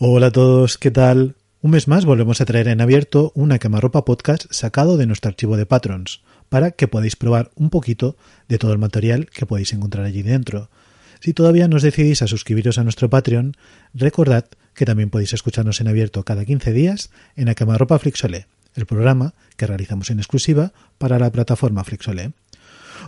[0.00, 1.34] Hola a todos, ¿qué tal?
[1.60, 5.56] Un mes más volvemos a traer en abierto una quemarropa podcast sacado de nuestro archivo
[5.56, 8.16] de Patrons, para que podáis probar un poquito
[8.46, 10.70] de todo el material que podéis encontrar allí dentro.
[11.18, 13.56] Si todavía no os decidís a suscribiros a nuestro Patreon,
[13.92, 18.46] recordad que también podéis escucharnos en abierto cada 15 días en la quemarropa Flixolé,
[18.76, 22.30] el programa que realizamos en exclusiva para la plataforma Flixolé.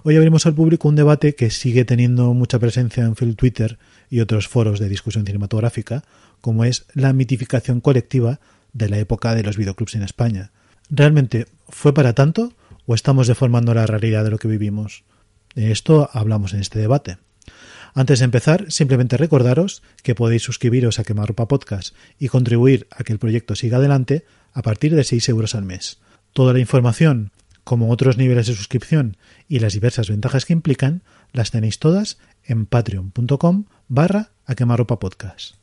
[0.02, 3.78] Hoy abrimos al público un debate que sigue teniendo mucha presencia en Twitter
[4.10, 6.02] y otros foros de discusión cinematográfica,
[6.40, 8.40] como es la mitificación colectiva
[8.72, 10.50] de la época de los videoclubs en España.
[10.90, 12.52] ¿Realmente fue para tanto
[12.86, 15.04] o estamos deformando la realidad de lo que vivimos?
[15.54, 17.18] De esto hablamos en este debate.
[17.94, 23.12] Antes de empezar, simplemente recordaros que podéis suscribiros a Quemarropa Podcast y contribuir a que
[23.12, 25.98] el proyecto siga adelante a partir de 6 euros al mes.
[26.32, 27.32] Toda la información,
[27.64, 29.16] como otros niveles de suscripción
[29.48, 35.59] y las diversas ventajas que implican, las tenéis todas en patreon.com barra a quemarropa podcast.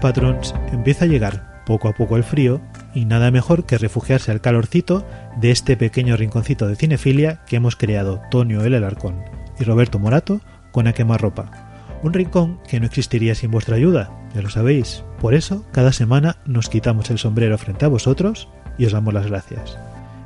[0.00, 0.54] Patrons?
[0.72, 2.60] Empieza a llegar poco a poco el frío
[2.94, 5.06] y nada mejor que refugiarse al calorcito
[5.40, 9.22] de este pequeño rinconcito de cinefilia que hemos creado Tonio el Alarcón
[9.58, 10.40] y Roberto Morato
[10.72, 11.70] con A Ropa.
[12.02, 15.04] Un rincón que no existiría sin vuestra ayuda, ya lo sabéis.
[15.20, 19.26] Por eso, cada semana nos quitamos el sombrero frente a vosotros y os damos las
[19.26, 19.78] gracias.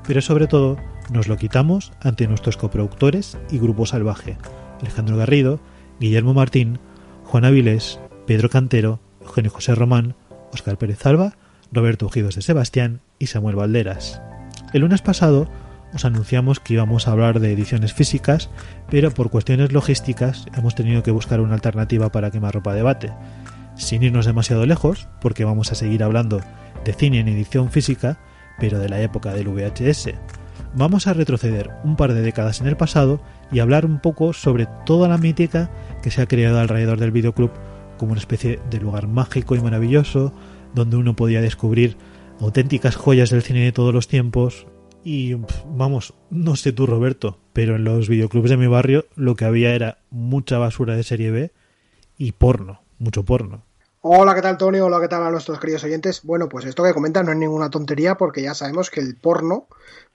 [0.06, 0.76] Pero sobre todo,
[1.10, 4.36] nos lo quitamos ante nuestros coproductores y Grupo Salvaje,
[4.80, 5.60] Alejandro Garrido,
[5.98, 6.78] Guillermo Martín,
[7.24, 10.14] Juan Avilés, Pedro Cantero, Eugenio José Román,
[10.52, 11.34] Óscar Pérez Alba,
[11.72, 14.20] Roberto Ujidos de Sebastián y Samuel Valderas.
[14.72, 15.48] El lunes pasado
[15.94, 18.50] os anunciamos que íbamos a hablar de ediciones físicas,
[18.90, 23.12] pero por cuestiones logísticas hemos tenido que buscar una alternativa para quemar ropa debate.
[23.76, 26.40] Sin irnos demasiado lejos, porque vamos a seguir hablando
[26.84, 28.18] de cine en edición física,
[28.58, 30.10] pero de la época del VHS.
[30.74, 33.20] Vamos a retroceder un par de décadas en el pasado
[33.52, 35.70] y hablar un poco sobre toda la mítica
[36.02, 37.52] que se ha creado alrededor del videoclub
[37.98, 40.32] como una especie de lugar mágico y maravilloso
[40.74, 41.96] donde uno podía descubrir
[42.40, 44.66] auténticas joyas del cine de todos los tiempos.
[45.04, 49.44] Y vamos, no sé tú Roberto, pero en los videoclubs de mi barrio lo que
[49.44, 51.52] había era mucha basura de serie B
[52.16, 53.62] y porno, mucho porno.
[54.06, 54.80] Hola, ¿qué tal Tony?
[54.80, 56.22] Hola, ¿qué tal a nuestros queridos oyentes?
[56.24, 59.66] Bueno, pues esto que comentan no es ninguna tontería porque ya sabemos que el porno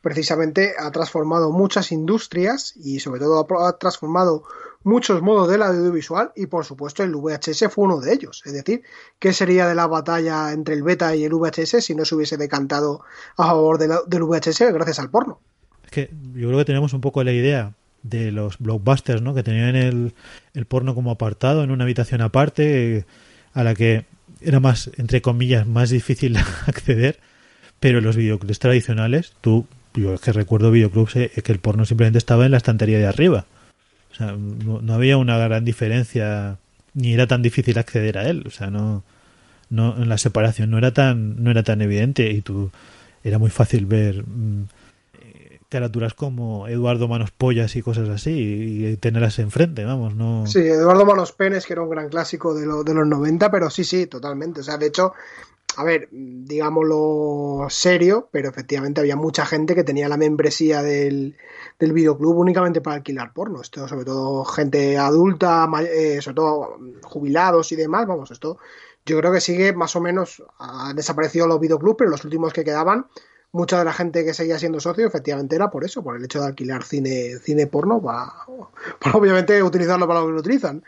[0.02, 4.44] precisamente ha transformado muchas industrias y sobre todo ha transformado
[4.84, 8.42] muchos modos del audiovisual y por supuesto el VHS fue uno de ellos.
[8.46, 8.84] Es decir,
[9.20, 12.38] ¿qué sería de la batalla entre el beta y el VHS si no se hubiese
[12.38, 13.02] decantado
[13.38, 15.40] a favor del VHS gracias al porno?
[15.86, 17.74] Es que yo creo que tenemos un poco la idea
[18.04, 19.34] de los blockbusters, ¿no?
[19.34, 20.14] Que tenían el,
[20.54, 23.06] el porno como apartado en una habitación aparte
[23.54, 24.06] a la que
[24.42, 26.38] era más, entre comillas, más difícil
[26.68, 27.20] acceder,
[27.82, 32.20] pero los videoclubs tradicionales, tú, yo es que recuerdo videoclubs eh, que el porno simplemente
[32.20, 33.46] estaba en la estantería de arriba
[34.20, 36.58] no, había una gran diferencia,
[36.94, 38.44] ni era tan difícil acceder a él.
[38.46, 39.04] O sea, no,
[39.70, 42.72] no, en la separación no era tan, no era tan evidente y tú
[43.24, 44.66] era muy fácil ver mm,
[45.70, 50.46] caraturas como Eduardo Manos Pollas y cosas así y, tenerlas enfrente, vamos, no...
[50.48, 53.70] Sí, Eduardo Manos Penes, que era un gran clásico de, lo, de los 90, pero
[53.70, 54.62] sí, sí, totalmente.
[54.62, 55.14] O sea, de hecho,
[55.80, 61.38] a ver, digámoslo serio, pero efectivamente había mucha gente que tenía la membresía del,
[61.80, 63.62] del videoclub únicamente para alquilar porno.
[63.62, 68.60] Esto, sobre todo gente adulta, eh, sobre todo jubilados y demás, vamos, esto
[69.06, 72.64] yo creo que sigue más o menos, han desaparecido los videoclubs, pero los últimos que
[72.64, 73.08] quedaban,
[73.52, 76.40] mucha de la gente que seguía siendo socio efectivamente era por eso, por el hecho
[76.42, 78.34] de alquilar cine, cine porno para,
[79.14, 80.84] obviamente utilizarlo para lo que lo utilizan.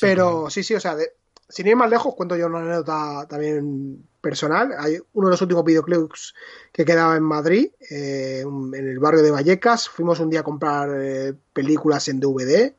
[0.00, 1.12] pero sí, sí, o sea, de,
[1.48, 4.74] sin ir más lejos, cuento yo una anécdota también personal.
[4.78, 6.34] Hay uno de los últimos videoclips
[6.72, 9.88] que quedaba en Madrid, eh, en el barrio de Vallecas.
[9.88, 12.74] Fuimos un día a comprar eh, películas en DVD,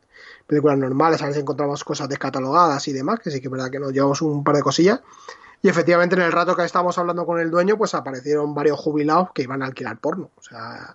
[0.46, 3.80] películas normales, a si encontramos cosas descatalogadas y demás, que sí que es verdad que
[3.80, 5.00] nos llevamos un par de cosillas.
[5.62, 9.30] Y efectivamente, en el rato que estábamos hablando con el dueño, pues aparecieron varios jubilados
[9.34, 10.32] que iban a alquilar porno.
[10.36, 10.94] O sea,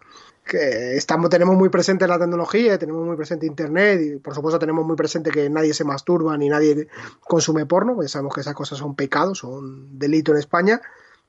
[0.55, 4.97] estamos, tenemos muy presente la tecnología, tenemos muy presente Internet y por supuesto tenemos muy
[4.97, 6.89] presente que nadie se masturba ni nadie
[7.21, 10.81] consume porno, porque sabemos que esas cosas son pecados, son delito en España,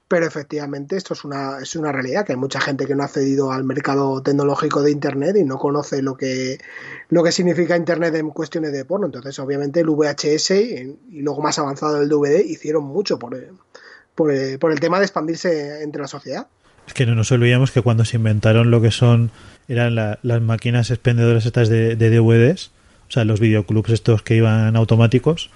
[0.07, 3.07] pero efectivamente esto es una, es una realidad, que hay mucha gente que no ha
[3.07, 6.59] accedido al mercado tecnológico de Internet y no conoce lo que,
[7.09, 9.07] lo que significa Internet en cuestiones de porno.
[9.07, 13.35] Entonces, obviamente, el VHS y, luego más avanzado el DVD hicieron mucho por,
[14.13, 16.47] por, el tema de expandirse entre la sociedad.
[16.87, 19.31] Es que no nos olvidemos que cuando se inventaron lo que son
[19.67, 22.71] eran las máquinas expendedoras estas de, de, DVDs,
[23.07, 25.49] o sea, los videoclubs estos que iban automáticos.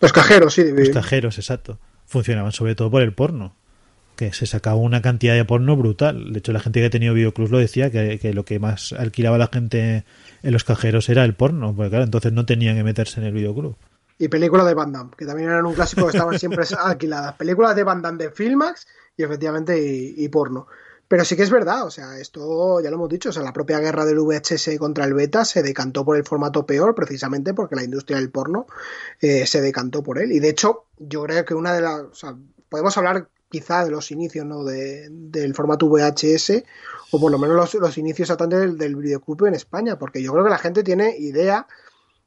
[0.00, 0.64] Los cajeros, sí.
[0.70, 1.78] Los cajeros, exacto.
[2.06, 3.54] Funcionaban sobre todo por el porno
[4.16, 6.32] que se sacaba una cantidad de porno brutal.
[6.32, 9.38] De hecho, la gente que ha tenido videoclubs lo decía, que, lo que más alquilaba
[9.38, 10.04] la gente
[10.42, 13.32] en los cajeros era el porno, porque claro, entonces no tenían que meterse en el
[13.32, 13.76] videoclub.
[14.18, 17.34] Y películas de Van Damme, que también eran un clásico que estaban siempre alquiladas.
[17.34, 18.86] Películas de Van Damme de Filmax
[19.16, 20.66] y efectivamente y, porno.
[21.06, 23.52] Pero sí que es verdad, o sea, esto ya lo hemos dicho, o sea, la
[23.52, 27.76] propia guerra del VHS contra el beta se decantó por el formato peor, precisamente porque
[27.76, 28.66] la industria del porno
[29.20, 30.32] eh, se decantó por él.
[30.32, 32.02] Y de hecho, yo creo que una de las,
[32.68, 34.64] podemos hablar quizá de los inicios ¿no?
[34.64, 36.64] de, del formato VHS
[37.12, 40.42] o por lo menos los, los inicios del, del videoclub en España, porque yo creo
[40.42, 41.68] que la gente tiene idea,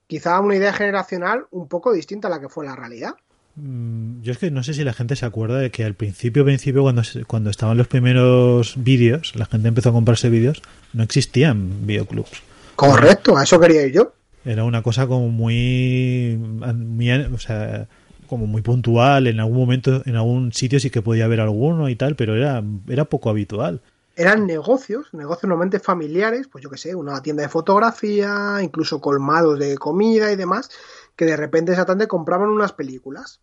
[0.08, 3.16] quizá una idea generacional un poco distinta a la que fue la realidad.
[3.60, 6.46] Mm, yo es que no sé si la gente se acuerda de que al principio,
[6.46, 10.62] principio cuando, cuando estaban los primeros vídeos, la gente empezó a comprarse vídeos,
[10.94, 12.44] no existían videoclubs.
[12.76, 14.14] Correcto, a eso quería ir yo.
[14.46, 17.88] Era una cosa como muy, muy o sea,
[18.28, 21.96] como muy puntual, en algún momento, en algún sitio sí que podía haber alguno y
[21.96, 23.82] tal, pero era, era poco habitual.
[24.16, 29.58] Eran negocios, negocios normalmente familiares, pues yo que sé, una tienda de fotografía, incluso colmados
[29.58, 30.70] de comida y demás,
[31.16, 33.40] que de repente exactamente compraban unas películas.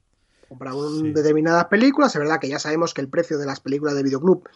[0.49, 4.03] Compraban determinadas películas, es verdad que ya sabemos que el precio de las películas de
[4.03, 4.49] videoclub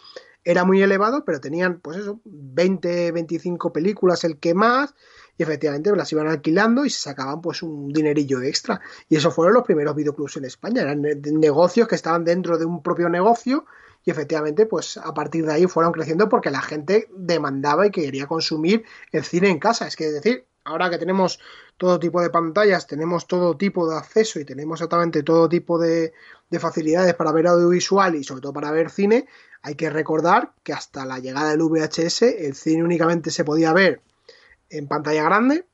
[0.44, 4.94] era muy elevado, pero tenían, pues eso, 20, 25 películas el que más,
[5.36, 8.80] y efectivamente las iban alquilando y se sacaban pues un dinerillo extra.
[9.08, 12.82] Y eso fueron los primeros videoclubs en España, eran negocios que estaban dentro de un
[12.82, 13.66] propio negocio
[14.04, 18.26] y efectivamente pues a partir de ahí fueron creciendo porque la gente demandaba y quería
[18.26, 19.86] consumir el cine en casa.
[19.86, 21.40] Es que decir, ahora que tenemos
[21.76, 26.12] todo tipo de pantallas, tenemos todo tipo de acceso y tenemos exactamente todo tipo de,
[26.50, 29.26] de, facilidades para ver audiovisual y sobre todo para ver cine,
[29.62, 34.02] hay que recordar que hasta la llegada del VHS el cine únicamente se podía ver
[34.70, 35.66] en pantalla grande.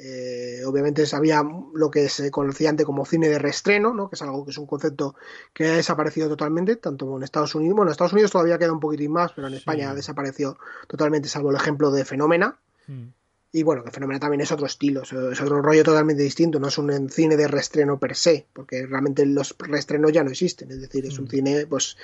[0.00, 1.42] Eh, obviamente sabía
[1.74, 4.08] lo que se conocía antes como cine de reestreno, ¿no?
[4.08, 5.16] que es algo que es un concepto
[5.52, 8.78] que ha desaparecido totalmente, tanto en Estados Unidos, bueno, en Estados Unidos todavía queda un
[8.78, 10.56] poquitín más, pero en España ha desaparecido
[10.86, 12.60] totalmente, salvo el ejemplo de Fenómena.
[12.86, 13.08] Hmm.
[13.50, 16.76] Y bueno, que Fenómena también es otro estilo, es otro rollo totalmente distinto, no es
[16.76, 21.06] un cine de reestreno per se, porque realmente los reestrenos ya no existen, es decir,
[21.06, 21.30] es un hmm.
[21.30, 21.96] cine pues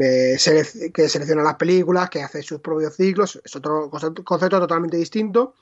[0.00, 0.38] eh,
[0.94, 5.54] que selecciona las películas, que hace sus propios ciclos, es otro concepto totalmente distinto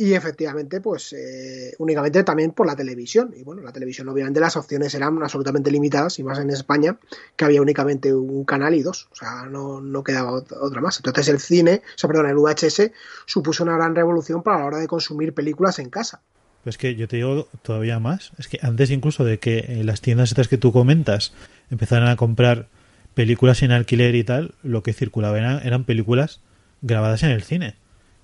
[0.00, 3.34] y efectivamente, pues eh, únicamente también por la televisión.
[3.36, 6.96] Y bueno, la televisión, obviamente, las opciones eran absolutamente limitadas, y más en España,
[7.36, 9.08] que había únicamente un canal y dos.
[9.12, 10.96] O sea, no, no quedaba otra más.
[10.96, 12.92] Entonces, el cine, o sea, perdón, el VHS
[13.26, 16.22] supuso una gran revolución para la hora de consumir películas en casa.
[16.64, 18.32] Pues que yo te digo todavía más.
[18.38, 21.34] Es que antes incluso de que eh, las tiendas estas que tú comentas
[21.70, 22.68] empezaran a comprar
[23.12, 26.40] películas en alquiler y tal, lo que circulaba eran, eran películas
[26.80, 27.76] grabadas en el cine.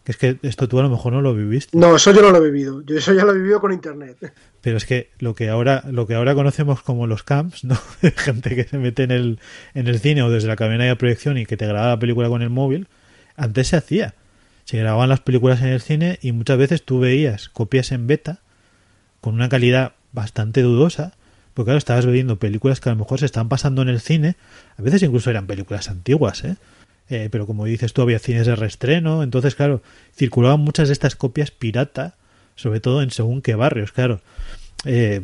[0.06, 1.76] Que es que esto tú a lo mejor no lo viviste.
[1.76, 2.80] No, eso yo no lo he vivido.
[2.82, 4.32] Yo eso ya lo he vivido con internet.
[4.60, 7.76] Pero es que lo que ahora, lo que ahora conocemos como los camps, ¿no?
[8.16, 9.40] gente que se mete en el,
[9.74, 12.28] en el cine o desde la cabina de proyección y que te graba la película
[12.28, 12.86] con el móvil,
[13.34, 14.14] antes se hacía.
[14.64, 18.42] Se grababan las películas en el cine y muchas veces tú veías copias en beta
[19.20, 21.14] con una calidad bastante dudosa,
[21.52, 24.36] porque claro, estabas viendo películas que a lo mejor se están pasando en el cine,
[24.78, 26.58] a veces incluso eran películas antiguas, ¿eh?
[27.08, 29.82] Eh, pero como dices tú, había cines de reestreno, entonces, claro,
[30.14, 32.16] circulaban muchas de estas copias pirata,
[32.56, 34.20] sobre todo en según qué barrios, claro.
[34.84, 35.22] Eh,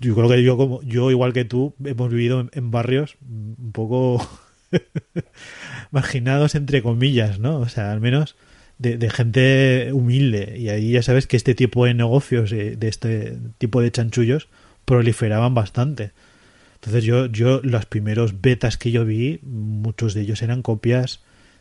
[0.00, 4.26] yo creo que yo, como yo, igual que tú, hemos vivido en, barrios un poco
[5.90, 7.58] marginados, entre comillas, ¿no?
[7.60, 8.36] O sea, al menos
[8.78, 10.56] de, gente humilde.
[10.58, 14.48] Y ahí ya sabes que este tipo de negocios, eh, de este tipo de chanchullos,
[14.84, 16.12] proliferaban bastante.
[16.82, 21.20] Entonces yo, yo los primeros betas que yo vi, muchos de ellos eran copias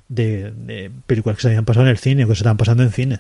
[0.10, 2.92] de, películas que se habían pasado en el cine o que se estaban pasando en
[2.92, 3.20] cine.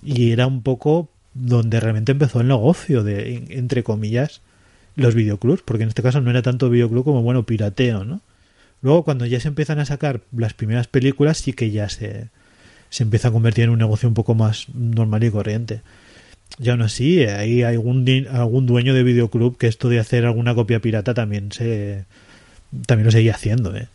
[0.00, 4.42] Y era un poco donde realmente empezó el negocio de, entre comillas,
[4.94, 8.20] los videoclubs, porque en este caso no era tanto videoclub como, bueno, pirateo, ¿no?
[8.80, 12.28] Luego, cuando ya se empiezan a sacar las primeras películas, sí que ya se,
[12.90, 15.82] se empieza a convertir en un negocio un poco más normal y corriente.
[16.58, 20.80] Y aún así, hay algún, algún dueño de videoclub que esto de hacer alguna copia
[20.80, 22.04] pirata también se
[22.86, 23.88] también lo seguía haciendo, ¿eh?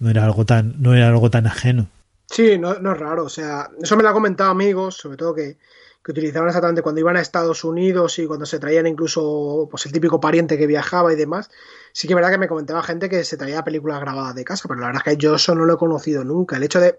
[0.00, 1.88] No era algo tan, no era algo tan ajeno.
[2.26, 3.24] Sí, no, no es raro.
[3.24, 5.56] O sea, eso me lo ha comentado amigos, sobre todo que,
[6.04, 9.92] que utilizaban exactamente cuando iban a Estados Unidos y cuando se traían incluso pues el
[9.92, 11.50] típico pariente que viajaba y demás.
[11.92, 14.68] Sí que es verdad que me comentaba gente que se traía películas grabadas de casa,
[14.68, 16.56] pero la verdad es que yo eso no lo he conocido nunca.
[16.56, 16.98] El hecho de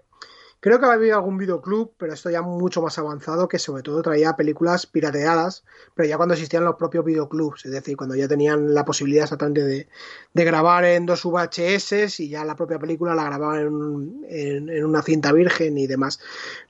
[0.60, 4.36] Creo que había algún videoclub, pero esto ya mucho más avanzado, que sobre todo traía
[4.36, 8.84] películas pirateadas, pero ya cuando existían los propios videoclubs, es decir, cuando ya tenían la
[8.84, 9.88] posibilidad exactamente de,
[10.32, 15.02] de grabar en dos VHS y ya la propia película la grababan en, en, una
[15.02, 16.20] cinta virgen y demás.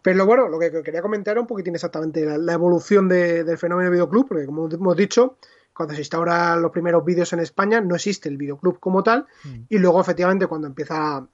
[0.02, 3.56] Pero bueno, lo que quería comentar era un poquitín exactamente la, la evolución de, del
[3.56, 5.36] fenómeno videoclub, porque como hemos dicho,
[5.76, 9.64] cuando se instauran los primeros vídeos en España no existe el videoclub como tal mm.
[9.68, 11.26] y luego efectivamente cuando empieza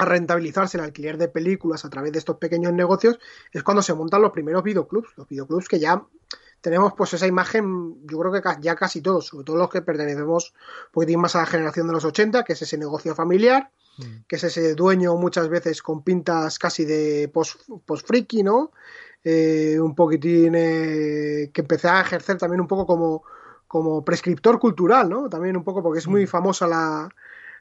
[0.00, 3.18] a rentabilizarse el alquiler de películas a través de estos pequeños negocios
[3.52, 6.02] es cuando se montan los primeros videoclubs, los videoclubs que ya
[6.62, 10.54] tenemos pues esa imagen, yo creo que ya casi todos, sobre todo los que pertenecemos
[10.86, 14.24] un poquitín más a la generación de los 80, que es ese negocio familiar, mm.
[14.26, 18.72] que es ese dueño muchas veces con pintas casi de post-friki, ¿no?
[19.22, 23.22] Eh, un poquitín eh, que empecé a ejercer también un poco como,
[23.66, 25.28] como prescriptor cultural, ¿no?
[25.28, 26.28] También un poco porque es muy mm.
[26.28, 27.08] famosa la,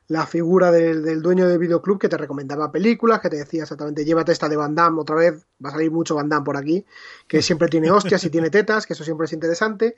[0.10, 4.32] la figura del, dueño de videoclub que te recomendaba películas, que te decía exactamente, llévate
[4.32, 6.84] esta de Van Damme otra vez, va a salir mucho Van Damme por aquí,
[7.28, 9.96] que siempre tiene hostias y tiene tetas, que eso siempre es interesante.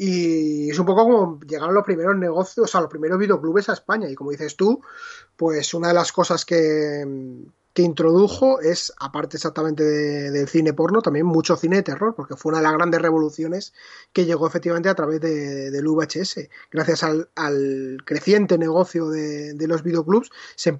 [0.00, 3.72] Y es un poco como llegaron los primeros negocios, o sea, los primeros videoclubes a
[3.72, 4.08] España.
[4.08, 4.80] Y como dices tú,
[5.36, 7.04] pues una de las cosas que,
[7.72, 12.50] que introdujo es, aparte exactamente del cine porno, también mucho cine de terror, porque fue
[12.50, 13.72] una de las grandes revoluciones
[14.12, 16.48] que llegó efectivamente a través de, del VHS.
[16.72, 20.76] Gracias al, creciente negocio de, los videoclubs, se,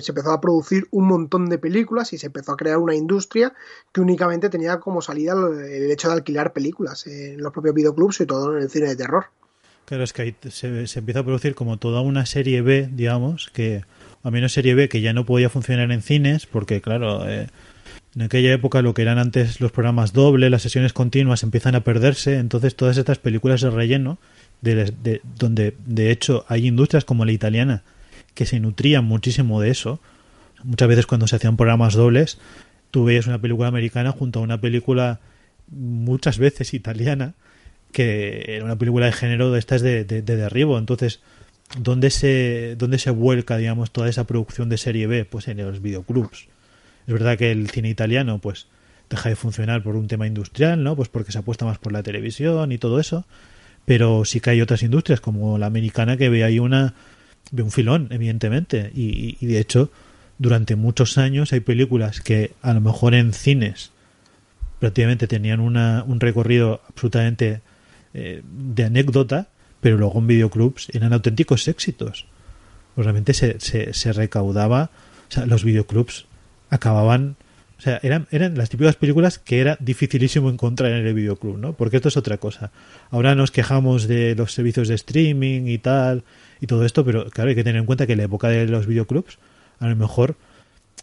[0.00, 3.54] se, empezó a producir un montón de películas y se empezó a crear una industria
[3.92, 8.26] que únicamente tenía como salida el hecho de alquilar películas en los propios videoclubs y
[8.26, 9.26] todo en el cine de terror.
[9.84, 13.84] Claro, es que ahí se empieza a producir como toda una serie B, digamos, que
[14.22, 17.48] a menos serie B que ya no podía funcionar en cines porque claro eh,
[18.14, 21.80] en aquella época lo que eran antes los programas doble las sesiones continuas empiezan a
[21.80, 24.18] perderse entonces todas estas películas de relleno
[24.60, 27.82] de, donde de hecho hay industrias como la italiana
[28.34, 30.00] que se nutrían muchísimo de eso.
[30.62, 32.38] Muchas veces cuando se hacían programas dobles
[32.90, 35.20] tú veías una película americana junto a una película
[35.68, 37.34] muchas veces italiana
[37.92, 40.78] que era una película de género de estas de, de derribo.
[40.78, 41.20] Entonces
[41.78, 45.24] ¿dónde se, dónde se vuelca, digamos, toda esa producción de serie B?
[45.24, 46.48] Pues en los videoclubs.
[47.06, 48.66] Es verdad que el cine italiano, pues,
[49.08, 50.96] deja de funcionar por un tema industrial, ¿no?
[50.96, 53.26] Pues porque se apuesta más por la televisión y todo eso.
[53.84, 56.94] Pero sí que hay otras industrias, como la americana, que ve ahí una,
[57.50, 58.92] ve un filón, evidentemente.
[58.94, 59.90] Y, y de hecho,
[60.38, 63.90] durante muchos años hay películas que a lo mejor en cines
[64.80, 67.60] prácticamente tenían una, un recorrido absolutamente
[68.14, 69.48] eh, de anécdota
[69.80, 72.26] pero luego en videoclubs eran auténticos éxitos.
[72.94, 74.90] Pues realmente se, se, se recaudaba,
[75.28, 76.26] o sea, los videoclubs
[76.70, 77.36] acababan,
[77.78, 81.72] o sea, eran, eran las típicas películas que era dificilísimo encontrar en el videoclub, ¿no?
[81.72, 82.72] Porque esto es otra cosa.
[83.10, 86.24] Ahora nos quejamos de los servicios de streaming y tal,
[86.60, 88.66] y todo esto, pero claro, hay que tener en cuenta que en la época de
[88.66, 89.38] los videoclubs,
[89.78, 90.36] a lo mejor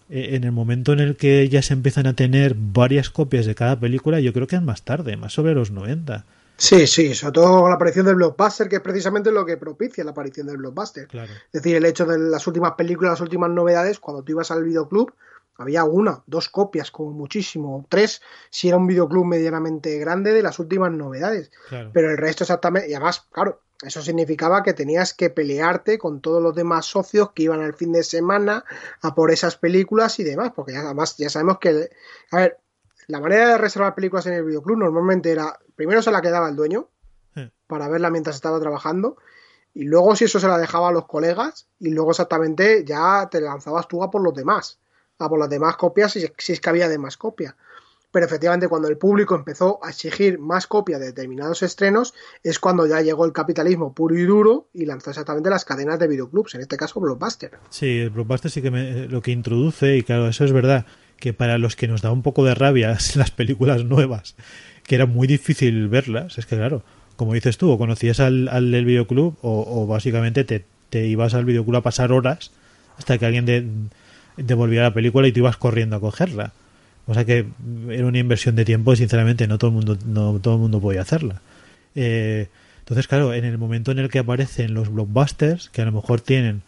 [0.10, 3.55] eh, en el momento en el que ya se empiezan a tener varias copias de
[3.55, 6.25] cada película, yo creo que es más tarde, más sobre los 90.
[6.58, 10.04] Sí, sí, sobre todo con la aparición del blockbuster, que es precisamente lo que propicia
[10.04, 11.08] la aparición del blockbuster.
[11.08, 11.32] Claro.
[11.32, 14.64] Es decir, el hecho de las últimas películas, las últimas novedades, cuando tú ibas al
[14.64, 15.14] videoclub,
[15.58, 20.60] había una, dos copias, como muchísimo, tres, si era un videoclub medianamente grande de las
[20.60, 21.52] últimas novedades.
[21.70, 21.92] Claro.
[21.94, 26.42] Pero el resto exactamente, y además, claro, eso significaba que tenías que pelearte con todos
[26.42, 28.66] los demás socios que iban al fin de semana
[29.02, 31.90] a por esas películas y demás, porque además ya sabemos que,
[32.32, 32.60] a ver,
[33.08, 36.56] la manera de reservar películas en el videoclub normalmente era, primero se la quedaba el
[36.56, 36.90] dueño
[37.68, 39.18] para verla mientras estaba trabajando
[39.74, 43.42] y luego si eso se la dejaba a los colegas y luego exactamente ya te
[43.42, 44.80] lanzabas tú a por los demás,
[45.20, 47.56] a por las demás copias si, si es que había demás copias.
[48.10, 52.88] Pero efectivamente cuando el público empezó a exigir más copias de determinados estrenos es cuando
[52.88, 56.62] ya llegó el capitalismo puro y duro y lanzó exactamente las cadenas de videoclubs, en
[56.62, 57.60] este caso Blockbuster.
[57.70, 60.86] Sí, el Blockbuster sí que me, lo que introduce y claro, eso es verdad
[61.20, 64.36] que para los que nos da un poco de rabia las películas nuevas,
[64.86, 66.84] que era muy difícil verlas, es que claro,
[67.16, 71.46] como dices tú, o conocías al, al del videoclub o, básicamente te, te, ibas al
[71.46, 72.52] videoclub a pasar horas
[72.98, 73.66] hasta que alguien de,
[74.38, 76.54] devolviera la película y te ibas corriendo a cogerla.
[77.08, 77.46] O sea que
[77.90, 80.80] era una inversión de tiempo y sinceramente no todo el mundo, no todo el mundo
[80.80, 81.42] podía hacerla.
[81.96, 82.48] Eh,
[82.80, 86.22] entonces, claro, en el momento en el que aparecen los blockbusters, que a lo mejor
[86.22, 86.62] tienen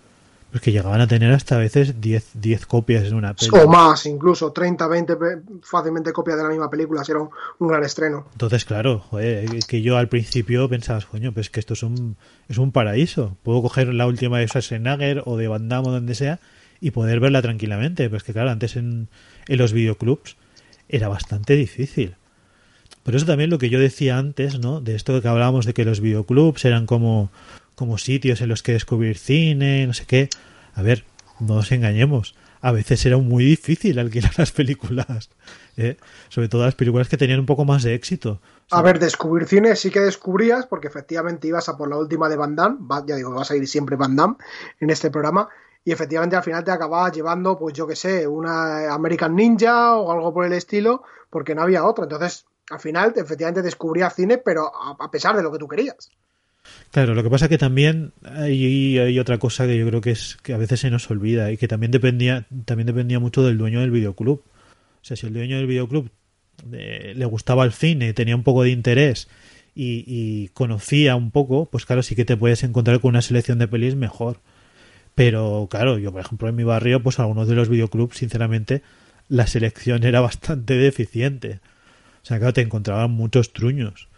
[0.51, 3.63] pues que llegaban a tener hasta a veces 10, 10 copias en una película.
[3.63, 5.17] O más, incluso 30, 20
[5.61, 7.29] fácilmente copias de la misma película, si era un,
[7.59, 8.25] un, gran estreno.
[8.31, 12.57] Entonces, claro, joder, que yo al principio pensaba, coño, pues que esto es un, es
[12.57, 13.37] un paraíso.
[13.43, 16.39] Puedo coger la última de Schwarzenegger o de Van Damme o donde sea
[16.81, 18.09] y poder verla tranquilamente.
[18.09, 19.07] Pues que claro, antes en,
[19.47, 20.35] en los videoclubs
[20.87, 22.15] era bastante difícil.
[23.03, 24.81] Por eso también lo que yo decía antes, ¿no?
[24.81, 27.31] De esto que hablábamos de que los videoclubs eran como,
[27.79, 30.29] como sitios en los que descubrir cine, no sé qué.
[30.75, 31.05] A ver,
[31.39, 32.35] no nos engañemos.
[32.59, 35.29] A veces era muy difícil alquilar las películas.
[35.77, 35.95] ¿eh?
[36.27, 38.41] Sobre todo las películas que tenían un poco más de éxito.
[38.69, 42.35] A ver, descubrir cine sí que descubrías, porque efectivamente ibas a por la última de
[42.35, 44.35] Van Damme, ya digo, vas a ir siempre Van Damme
[44.81, 45.47] en este programa,
[45.85, 50.11] y efectivamente al final te acababas llevando, pues yo que sé, una American Ninja o
[50.11, 52.03] algo por el estilo, porque no había otro.
[52.03, 56.11] Entonces, al final, efectivamente descubrías cine, pero a pesar de lo que tú querías.
[56.91, 60.37] Claro, lo que pasa que también hay, hay, otra cosa que yo creo que es
[60.41, 63.81] que a veces se nos olvida y que también dependía también dependía mucho del dueño
[63.81, 64.43] del videoclub.
[65.01, 66.09] O sea, si el dueño del videoclub
[66.71, 69.27] eh, le gustaba el cine, tenía un poco de interés
[69.75, 73.59] y, y, conocía un poco, pues claro, sí que te puedes encontrar con una selección
[73.59, 74.39] de pelis mejor.
[75.15, 78.81] Pero claro, yo por ejemplo en mi barrio, pues algunos de los videoclubs, sinceramente,
[79.27, 81.59] la selección era bastante deficiente.
[82.23, 84.09] O sea, claro, te encontraban muchos truños,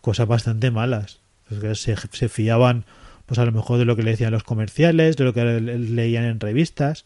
[0.00, 1.20] cosas bastante malas.
[1.50, 2.84] Pues se, se fiaban,
[3.26, 6.24] pues a lo mejor de lo que le decían los comerciales, de lo que leían
[6.24, 7.04] en revistas.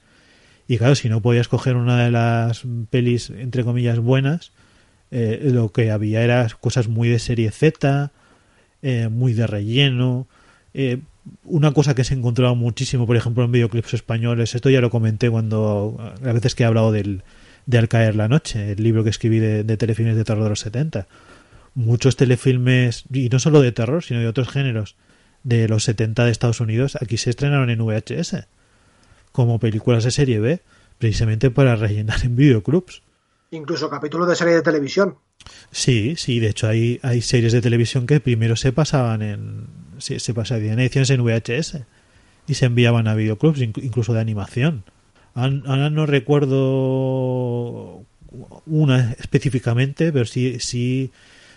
[0.69, 4.53] Y claro, si no podías coger una de las pelis, entre comillas, buenas,
[5.11, 8.11] eh, lo que había era cosas muy de serie Z,
[8.83, 10.27] eh, muy de relleno.
[10.73, 11.01] Eh,
[11.45, 15.31] una cosa que se encontraba muchísimo, por ejemplo, en videoclips españoles, esto ya lo comenté
[15.31, 17.23] cuando, a veces que he hablado del,
[17.67, 20.51] de Al caer la noche, el libro que escribí de, de telefilmes de terror de
[20.51, 21.07] los 70
[21.75, 24.97] muchos telefilmes, y no solo de terror, sino de otros géneros,
[25.43, 28.47] de los 70 de Estados Unidos, aquí se estrenaron en VHS,
[29.33, 30.61] como películas de serie B,
[30.99, 33.03] precisamente para rellenar en videoclubs.
[33.51, 35.17] Incluso capítulos de serie de televisión.
[35.71, 39.67] Sí, sí, de hecho hay, hay series de televisión que primero se pasaban en.
[39.99, 41.79] Se, se pasaban ediciones en VHS
[42.47, 44.85] y se enviaban a videoclubs, incluso de animación.
[45.35, 48.05] Ahora no recuerdo
[48.67, 51.11] una específicamente, pero sí, sí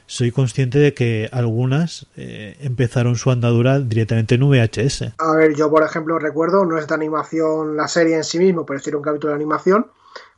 [0.07, 5.13] soy consciente de que algunas eh, empezaron su andadura directamente en VHS.
[5.17, 8.65] A ver, yo por ejemplo recuerdo, no es de animación la serie en sí mismo,
[8.65, 9.87] pero sí era un capítulo de animación,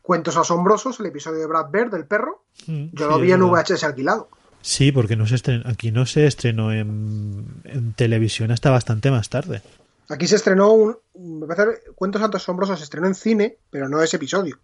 [0.02, 3.84] Cuentos Asombrosos, el episodio de Brad Bird, del perro, mm, yo lo vi en VHS
[3.84, 4.30] alquilado.
[4.62, 9.62] Sí, porque no se aquí no se estrenó en, televisión hasta bastante más tarde.
[10.10, 10.98] Aquí se estrenó un...
[11.14, 14.58] Me parece, Cuentos Asombrosos se estrenó en cine, pero no ese episodio.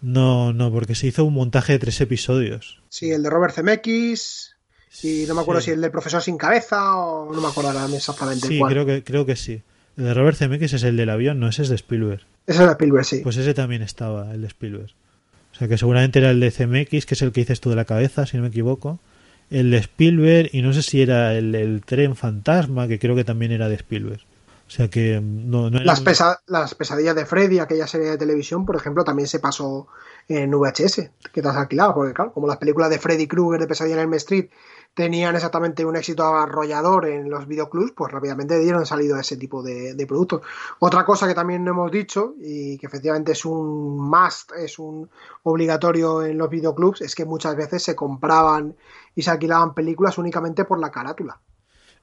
[0.00, 2.82] No, no, porque se hizo un montaje de tres episodios.
[2.88, 4.54] Sí, el de Robert Zemeckis
[5.02, 8.46] y no me acuerdo si el del profesor sin cabeza o no me acuerdo exactamente
[8.46, 9.62] sí, creo que creo que sí.
[9.96, 12.22] El de Robert Zemeckis es el del avión, no ese es de Spielberg.
[12.46, 13.20] Ese es de Spielberg, sí.
[13.22, 14.90] Pues ese también estaba, el de Spielberg.
[15.52, 17.76] O sea que seguramente era el de Zemeckis, que es el que dices tú de
[17.76, 18.98] la cabeza, si no me equivoco.
[19.50, 23.24] El de Spielberg y no sé si era el, el tren fantasma, que creo que
[23.24, 24.22] también era de Spielberg.
[24.74, 26.02] Sea que no, las,
[26.48, 29.86] las pesadillas de Freddy, aquella serie de televisión, por ejemplo, también se pasó
[30.26, 33.68] en VHS, que te has alquilado, porque claro, como las películas de Freddy Krueger de
[33.68, 34.50] Pesadilla en el Street
[34.92, 39.62] tenían exactamente un éxito arrollador en los videoclubs, pues rápidamente dieron salido a ese tipo
[39.62, 40.42] de, de, productos.
[40.80, 45.08] Otra cosa que también no hemos dicho y que efectivamente es un must, es un
[45.44, 48.74] obligatorio en los videoclubs, es que muchas veces se compraban
[49.14, 51.38] y se alquilaban películas únicamente por la carátula.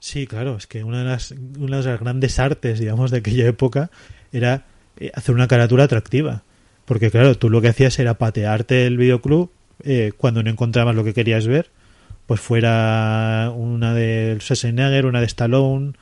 [0.02, 3.46] Sí, claro, es que una de las, una de las grandes artes, digamos, de aquella
[3.48, 3.92] época
[4.32, 4.66] era
[4.98, 6.44] eh, hacer una carátula atractiva.
[6.86, 9.52] Porque, claro, tú lo que hacías era patearte el videoclub
[9.84, 11.70] eh, cuando no encontrabas lo que querías ver,
[12.26, 15.94] pues fuera una de Schwarzenegger, una de Stallone,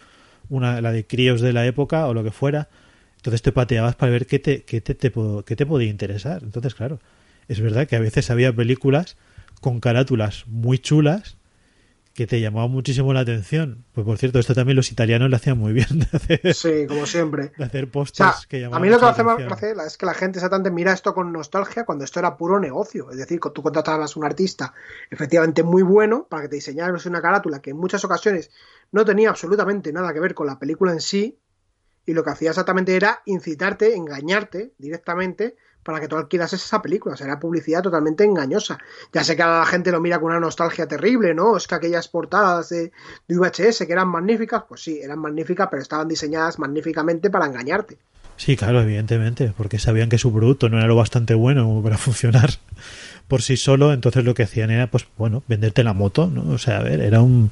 [0.50, 2.70] una la de críos de la época o lo que fuera.
[3.18, 5.12] Entonces te pateabas para ver qué te, qué te, te,
[5.46, 6.42] qué te podía interesar.
[6.44, 7.02] Entonces, claro,
[7.50, 9.18] es verdad que a veces había películas
[9.60, 11.36] con carátulas muy chulas
[12.20, 13.86] que te llamaba muchísimo la atención.
[13.94, 15.88] Pues por cierto, esto también los italianos lo hacían muy bien.
[16.00, 17.54] De hacer, sí, como siempre.
[17.58, 20.14] De hacer postes que llamaban A mí lo que hace más gracia es que la
[20.14, 23.10] gente exactamente mira esto con nostalgia cuando esto era puro negocio.
[23.10, 24.74] Es decir, tú contratabas a un artista
[25.10, 28.52] efectivamente muy bueno para que te diseñara una carátula que en muchas ocasiones
[28.92, 31.40] no tenía absolutamente nada que ver con la película en sí
[32.06, 37.16] y lo que hacía exactamente era incitarte, engañarte directamente para que tú alquilases esa película.
[37.16, 38.78] O sea, era publicidad totalmente engañosa.
[39.14, 41.58] Ya sé que a la gente lo mira con una nostalgia terrible, ¿no?
[41.58, 42.92] Es que aquellas portadas de,
[43.28, 47.98] VHS que eran magníficas, pues sí, eran magníficas, pero estaban diseñadas magníficamente para engañarte.
[48.38, 52.52] Sí, claro, evidentemente, porque sabían que su producto no era lo bastante bueno para funcionar
[53.28, 56.50] por sí solo, entonces lo que hacían era, pues bueno, venderte la moto, ¿no?
[56.54, 57.52] O sea, a ver, era un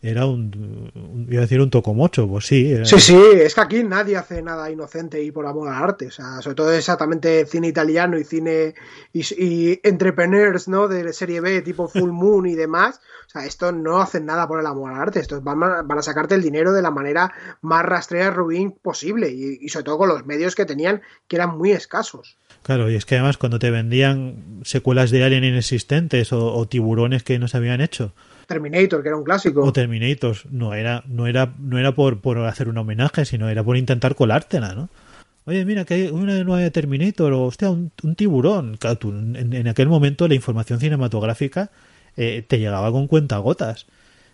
[0.00, 2.76] era un, iba a decir un tocomocho, pues sí.
[2.84, 6.10] Sí, sí, es que aquí nadie hace nada inocente y por amor al arte, o
[6.12, 8.74] sea, sobre todo exactamente cine italiano y cine
[9.12, 10.86] y, y entrepreneurs, ¿no?
[10.86, 14.60] De serie B, tipo Full Moon y demás, o sea, esto no hacen nada por
[14.60, 17.84] el amor al arte, estos van van a sacarte el dinero de la manera más
[17.84, 22.36] rastrera ruin posible y, sobre todo con los medios que tenían que eran muy escasos.
[22.62, 27.24] Claro, y es que además cuando te vendían secuelas de Alien inexistentes o, o tiburones
[27.24, 28.14] que no se habían hecho,
[28.48, 29.62] Terminator, que era un clásico.
[29.62, 33.62] O Terminator, no era, no era, no era por, por hacer un homenaje, sino era
[33.62, 34.88] por intentar colártela, ¿no?
[35.44, 38.78] Oye, mira, que hay una nueva de Terminator, o hostia, un, tiburón.
[38.82, 41.70] en, aquel momento la información cinematográfica
[42.16, 43.86] eh, te llegaba con cuentagotas.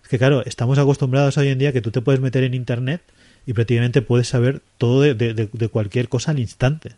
[0.03, 3.03] Es que claro, estamos acostumbrados hoy en día que tú te puedes meter en internet
[3.46, 6.92] y prácticamente puedes saber todo de, cualquier cosa al instante.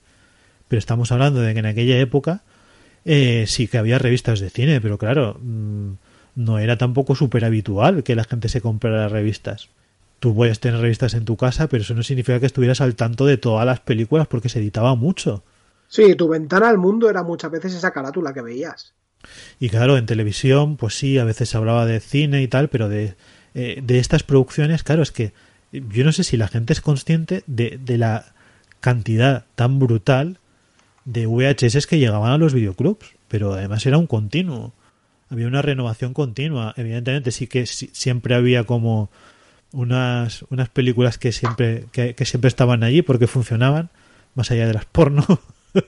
[0.69, 2.43] Pero estamos hablando de que en aquella época
[3.07, 5.93] eh, sí que había revistas de cine, pero claro, mm,
[6.37, 9.71] no era tampoco súper habitual que la gente se comprara revistas.
[10.21, 13.27] Tú puedes tener revistas en tu casa, pero eso no significa que estuvieras al tanto
[13.27, 15.43] de todas las películas porque se editaba mucho.
[15.89, 18.93] Sí, tu ventana al mundo era muchas veces esa carátula que veías.
[19.59, 22.89] Y claro, en televisión, pues sí, a veces se hablaba de cine y tal, pero
[22.89, 23.15] de,
[23.55, 25.33] eh, de estas producciones, claro, es que
[25.73, 28.27] yo no sé si la gente es consciente de, de la
[28.81, 30.39] cantidad tan brutal
[31.05, 34.75] de VHS que llegaban a los videoclubs, pero además era un continuo
[35.29, 36.75] había una renovación continua.
[36.77, 39.11] Evidentemente sí que siempre había como
[39.73, 43.91] unas, unas películas que siempre, que, siempre estaban allí porque funcionaban,
[44.35, 45.25] más allá de las porno.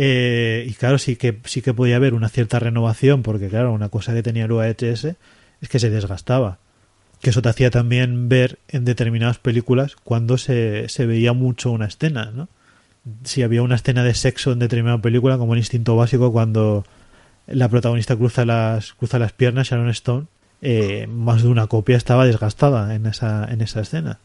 [0.00, 3.88] Eh, y claro, sí que, sí que podía haber una cierta renovación, porque claro, una
[3.88, 5.16] cosa que tenía el VHS
[5.60, 6.58] es que se desgastaba.
[7.20, 11.86] Que eso te hacía también ver en determinadas películas cuando se, se veía mucho una
[11.86, 12.48] escena, ¿no?
[13.24, 16.84] Si había una escena de sexo en determinada película, como en Instinto Básico, cuando
[17.48, 20.26] la protagonista cruza las, cruza las piernas, Sharon Stone,
[20.60, 24.18] eh, más de una copia estaba desgastada en esa, en esa escena.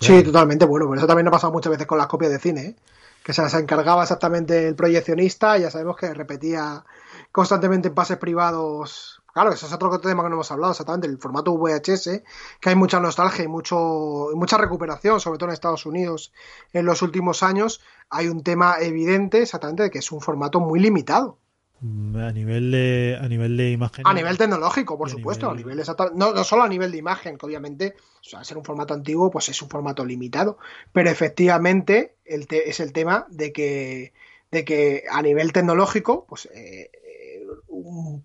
[0.00, 0.66] Sí, totalmente.
[0.66, 2.76] Bueno, por eso también ha pasado muchas veces con las copias de cine, ¿eh?
[3.22, 6.84] que se las encargaba exactamente el proyeccionista, ya sabemos que repetía
[7.32, 9.22] constantemente en pases privados.
[9.32, 12.22] Claro, ese es otro tema que no hemos hablado, exactamente, el formato VHS,
[12.60, 16.32] que hay mucha nostalgia y mucho, mucha recuperación, sobre todo en Estados Unidos
[16.72, 17.80] en los últimos años.
[18.10, 21.38] Hay un tema evidente, exactamente, de que es un formato muy limitado.
[21.82, 24.06] A nivel de, a nivel de imagen.
[24.06, 25.50] A nivel tecnológico, por supuesto.
[25.50, 25.80] A nivel
[26.14, 27.94] no, no, solo a nivel de imagen, que obviamente,
[28.34, 30.58] o ser un formato antiguo, pues es un formato limitado.
[30.92, 34.12] Pero efectivamente, el es el tema de que,
[34.50, 36.90] de que a nivel tecnológico, pues eh,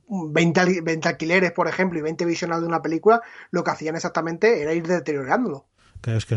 [0.09, 4.61] 20, 20, alquileres, por ejemplo, y 20 visionados de una película, lo que hacían exactamente
[4.61, 5.65] era ir deteriorándolo.
[6.01, 6.35] Claro, es que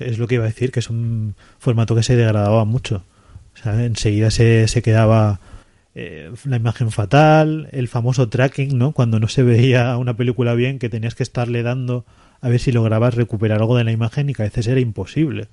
[0.00, 3.04] es, lo que iba a decir, que es un formato que se degradaba mucho.
[3.54, 5.40] O sea, enseguida se, se quedaba
[5.98, 8.92] eh, la imagen fatal, el famoso tracking, ¿no?
[8.92, 12.04] Cuando no se veía una película bien, que tenías que estarle dando
[12.42, 15.48] a ver si lograbas recuperar algo de la imagen y que a veces era imposible.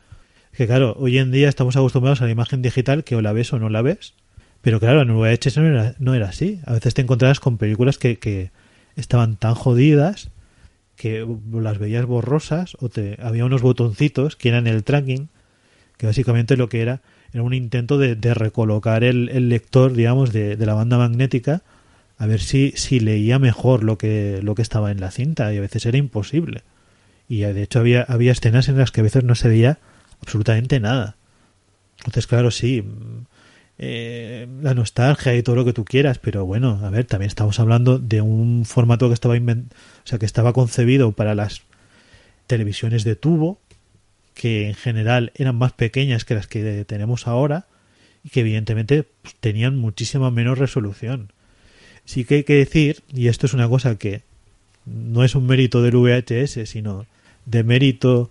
[0.51, 3.53] que claro, hoy en día estamos acostumbrados a la imagen digital que o la ves
[3.53, 4.15] o no la ves,
[4.59, 6.59] pero claro, en VHS no era, no era así.
[6.65, 8.51] A veces te encontrabas con películas que, que
[8.97, 10.29] estaban tan jodidas
[10.97, 15.29] que las veías borrosas o te había unos botoncitos que eran el tracking,
[15.97, 17.01] que básicamente lo que era
[17.33, 21.63] era un intento de, recolocar el, lector, digamos, de, la banda magnética
[22.17, 25.57] a ver si, si leía mejor lo que, lo que estaba en la cinta y
[25.57, 26.61] a veces era imposible.
[27.27, 29.79] Y de hecho había, había escenas en las que a veces no se veía
[30.21, 31.15] absolutamente nada.
[31.99, 32.83] Entonces, claro, sí,
[33.79, 37.59] eh, la nostalgia y todo lo que tú quieras, pero bueno, a ver, también estamos
[37.59, 39.65] hablando de un formato que estaba o
[40.03, 41.63] sea, que estaba concebido para las
[42.45, 43.59] televisiones de tubo
[44.33, 47.67] que en general eran más pequeñas que las que tenemos ahora
[48.23, 51.31] y que evidentemente pues, tenían muchísima menos resolución.
[52.05, 54.23] Sí que hay que decir, y esto es una cosa que
[54.85, 57.05] no es un mérito del VHS, sino
[57.45, 58.29] de mérito,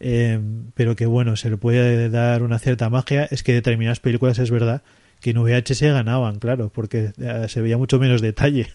[0.00, 0.40] eh,
[0.74, 4.50] pero que bueno, se le puede dar una cierta magia, es que determinadas películas es
[4.50, 4.82] verdad
[5.20, 8.68] que en VHS ganaban, claro, porque eh, se veía mucho menos detalle.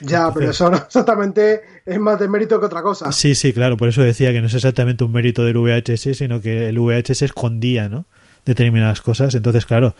[0.00, 3.12] Ya, pero eso exactamente es más de mérito que otra cosa.
[3.12, 6.40] Sí, sí, claro, por eso decía que no es exactamente un mérito del VHS, sino
[6.40, 8.06] que el VHS escondía, ¿no?
[8.44, 9.34] Determinadas cosas.
[9.34, 9.94] Entonces, claro,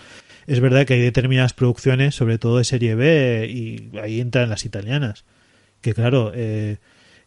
[0.47, 4.65] es verdad que hay determinadas producciones, sobre todo de serie B, y ahí entran las
[4.65, 5.25] italianas,
[5.81, 6.79] que claro, eh,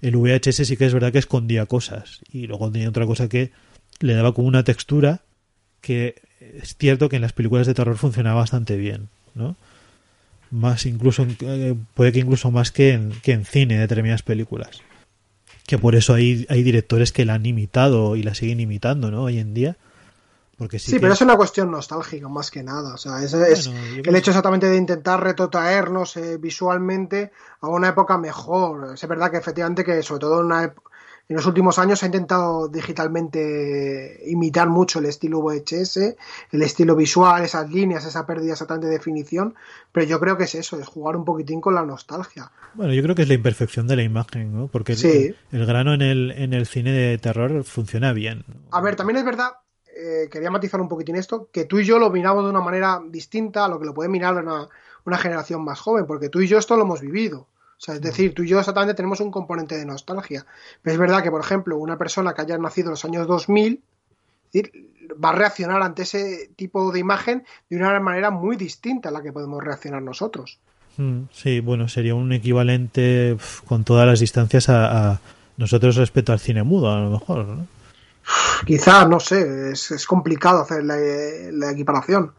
[0.01, 3.51] el VHS sí que es verdad que escondía cosas, y luego tenía otra cosa que
[3.99, 5.21] le daba como una textura
[5.81, 9.55] que es cierto que en las películas de terror funcionaba bastante bien, ¿no?
[10.55, 14.81] Más incluso eh, puede que incluso más que en, que en cine determinadas películas
[15.67, 19.23] que por eso hay, hay directores que la han imitado y la siguen imitando ¿no?
[19.23, 19.77] hoy en día
[20.57, 22.93] Porque sí, Sí, que- pero es una cuestión nostálgica más que nada.
[22.93, 27.67] O sea, es, es Bueno, yo el hecho exactamente de intentar retrotraernos eh, visualmente a
[27.67, 28.93] una época mejor.
[28.93, 30.73] Es verdad que efectivamente que sobre todo en, una
[31.27, 36.15] en los últimos años se ha intentado digitalmente imitar mucho el estilo VHS,
[36.51, 39.55] el estilo visual, esas líneas, esa pérdida exactamente de definición.
[39.91, 42.51] Pero yo creo que es eso, es jugar un poquitín con la nostalgia.
[42.73, 44.67] Bueno, yo creo que es la imperfección de la imagen, ¿no?
[44.67, 45.07] Porque el, Sí.
[45.51, 48.43] el- el grano en el, en el cine de terror funciona bien.
[48.71, 49.51] A ver, también es verdad,
[49.97, 53.01] eh, quería matizar un poquitín esto, que tú y yo lo miramos de una manera
[53.09, 54.67] distinta a lo que lo puede mirar una,
[55.05, 57.47] una generación más joven, porque tú y yo esto lo hemos vivido.
[57.85, 60.43] O sea, es decir, tú y yo exactamente tenemos un componente de nostalgia.
[60.81, 63.73] Pero es verdad que, por ejemplo, una persona que haya nacido en los años 2000
[63.73, 64.89] es decir,
[65.23, 69.21] va a reaccionar ante ese tipo de imagen de una manera muy distinta a la
[69.21, 70.57] que podemos reaccionar nosotros.
[70.97, 75.21] Mm, Sí, bueno, sería un equivalente con todas las distancias a, a
[75.57, 77.67] nosotros respecto al cine mudo, a lo mejor, ¿no?
[78.65, 80.95] Quizás, no sé, es, es complicado hacer la,
[81.51, 82.31] la equiparación.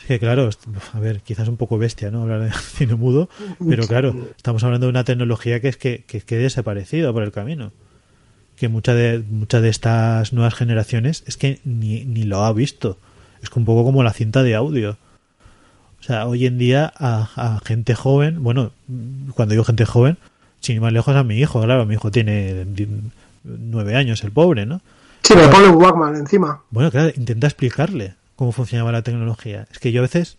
[0.00, 0.48] Es que claro,
[0.94, 2.22] a ver, quizás un poco bestia, ¿no?
[2.22, 3.28] Hablar de cine mudo,
[3.68, 7.32] pero claro, estamos hablando de una tecnología que es que, que, que desaparecida por el
[7.32, 7.72] camino.
[8.56, 12.98] Que mucha de, muchas de estas nuevas generaciones es que ni, ni lo ha visto.
[13.42, 14.96] Es que un poco como la cinta de audio.
[16.00, 18.72] O sea, hoy en día a, a gente joven, bueno,
[19.34, 20.16] cuando digo gente joven,
[20.60, 22.66] sin ir más lejos a mi hijo, claro, mi hijo tiene
[23.44, 24.80] nueve años, el pobre, ¿no?
[25.22, 26.62] Sí, me pone un Walkman encima.
[26.70, 29.68] Bueno, claro, intenta explicarle cómo funcionaba la tecnología.
[29.70, 30.38] Es que yo a veces,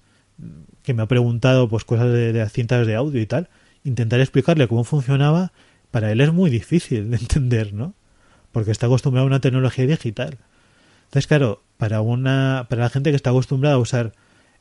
[0.82, 3.48] que me ha preguntado pues cosas de, cintas de audio y tal,
[3.84, 5.52] intentar explicarle cómo funcionaba,
[5.92, 7.94] para él es muy difícil de entender, ¿no?
[8.52, 10.40] Porque está acostumbrado a una tecnología digital.
[11.04, 14.14] Entonces, claro, para una, para la gente que está acostumbrada a usar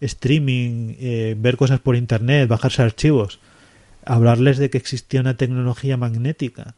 [0.03, 3.40] streaming, eh, ver cosas por internet, bajarse archivos,
[4.05, 6.74] hablarles de que existía una tecnología magnética,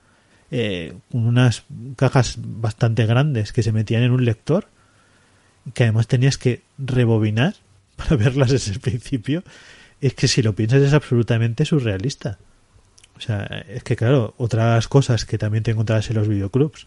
[0.53, 1.65] eh, unas
[1.97, 4.69] cajas bastante grandes que se metían en un lector,
[5.75, 7.55] que además tenías que rebobinar
[7.97, 9.43] para verlas desde el principio,
[10.01, 12.39] es que si lo piensas es absolutamente surrealista.
[13.17, 16.87] O sea, es que claro, otras cosas que también te encontrarás en los videoclubs,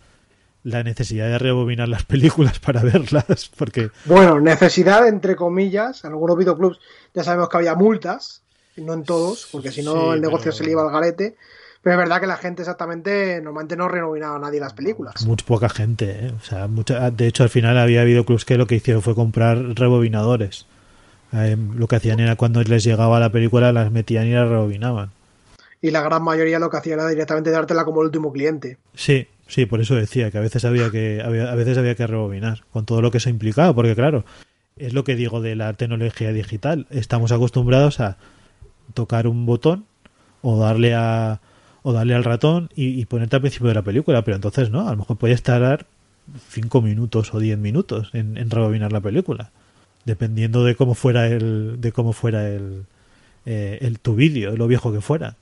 [0.64, 6.38] la necesidad de rebobinar las películas para verlas, porque Bueno, necesidad, entre comillas, en algunos
[6.38, 6.80] videoclubs
[7.14, 8.42] ya sabemos que había multas,
[8.76, 11.38] no en todos, porque si no Sí, el negocio pero- se le iba al garete.
[11.86, 15.24] Pero es verdad que la gente exactamente, normalmente no rebobinaba a nadie las películas.
[15.28, 16.32] muy poca gente, ¿eh?
[16.36, 19.60] o sea, mucha, de hecho al final había videoclubs que lo que hicieron fue comprar
[19.60, 20.65] rebobinadores.
[21.32, 25.12] Eh, lo que hacían era cuando les llegaba la película las metían y las rebobinaban.
[25.80, 28.80] Y la gran mayoría lo que hacía era directamente dártela como el último cliente.
[28.95, 32.08] Sí, sí, por eso decía que a veces había que había- a veces había que
[32.08, 34.26] rebobinar con todo lo que eso implicaba, porque claro,
[34.76, 36.88] es lo que digo de la tecnología digital.
[36.89, 38.17] Estamos acostumbrados a
[38.95, 39.86] tocar un botón
[40.41, 41.41] o darle a
[41.88, 44.88] o darle al ratón y, y ponerte al principio de la película, pero entonces no,
[44.88, 45.86] a lo mejor podías tardar
[46.50, 49.52] 5 minutos o 10 minutos en, en rebobinar la película,
[50.04, 52.86] dependiendo de cómo fuera el de cómo fuera el,
[53.45, 55.36] eh, el tu vídeo, lo viejo que fuera.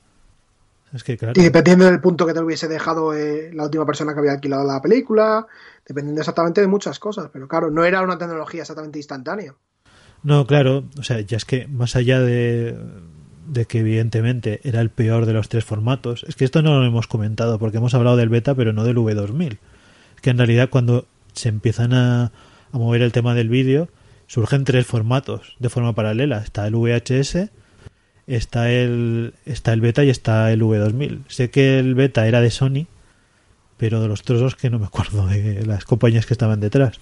[0.92, 1.32] Es que claro.
[1.34, 4.66] Y dependiendo del punto que te hubiese dejado eh, la última persona que había alquilado
[4.66, 5.46] la película,
[5.88, 7.30] dependiendo exactamente de muchas cosas.
[7.32, 9.54] Pero claro, no era una tecnología exactamente instantánea.
[10.22, 12.76] No, claro, o sea, ya es que más allá de,
[13.46, 16.86] de que evidentemente era el peor de los tres formatos, es que esto no lo
[16.86, 19.58] hemos comentado porque hemos hablado del beta pero no del V2000.
[20.16, 22.24] Es que en realidad cuando se empiezan a,
[22.72, 23.88] a mover el tema del vídeo,
[24.26, 26.38] surgen tres formatos de forma paralela.
[26.38, 27.50] Está el VHS,
[28.26, 31.24] está el, está el beta y está el V2000.
[31.28, 32.86] Sé que el beta era de Sony,
[33.76, 37.00] pero de los otros dos que no me acuerdo de las compañías que estaban detrás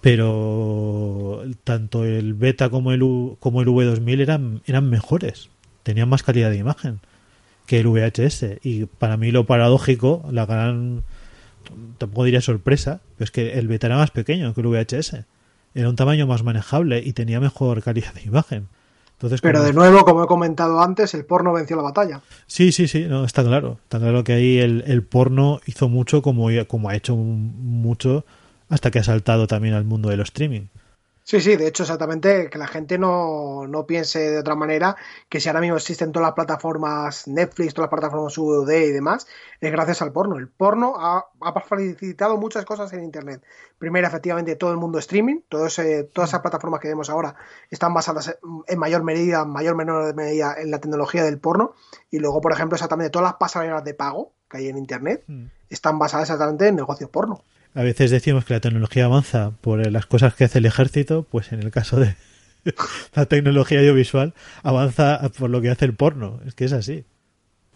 [0.00, 5.48] pero tanto el beta como el U- como el V2000 eran eran mejores,
[5.84, 6.98] tenían más calidad de imagen
[7.66, 11.02] que el VHS y para mí lo paradójico, la gran
[11.98, 15.24] tampoco diría sorpresa, pero es que el beta era más pequeño que el VHS.
[15.74, 18.68] Era un tamaño más manejable y tenía mejor calidad de imagen.
[19.12, 22.20] Entonces, Pero como- de nuevo, como he comentado antes, el porno venció la batalla.
[22.46, 23.78] Sí, sí, sí, no, está claro.
[23.84, 28.26] Está claro que ahí el, el porno hizo mucho como, como ha hecho mucho
[28.68, 30.66] hasta que ha saltado también al mundo del streaming.
[31.26, 34.94] Sí, sí, de hecho, exactamente, que la gente no, no piense de otra manera
[35.30, 39.26] que si ahora mismo existen todas las plataformas Netflix, todas las plataformas VOD y demás,
[39.58, 40.36] es gracias al porno.
[40.36, 43.42] El porno ha, ha facilitado muchas cosas en Internet.
[43.78, 47.36] Primero, efectivamente, todo el mundo streaming, todo ese- todas esas plataformas que vemos ahora
[47.70, 51.72] están basadas en mayor medida, mayor o menor medida en la tecnología del porno.
[52.10, 55.24] Y luego, por ejemplo, exactamente todas las pasarelas de pago que hay en Internet
[55.70, 57.42] están basadas exactamente en negocios porno.
[57.74, 61.52] A veces decimos que la tecnología avanza por las cosas que hace el ejército, pues
[61.52, 62.14] en el caso de
[63.14, 64.32] la tecnología audiovisual
[64.62, 66.40] avanza por lo que hace el porno.
[66.46, 67.04] Es que es así.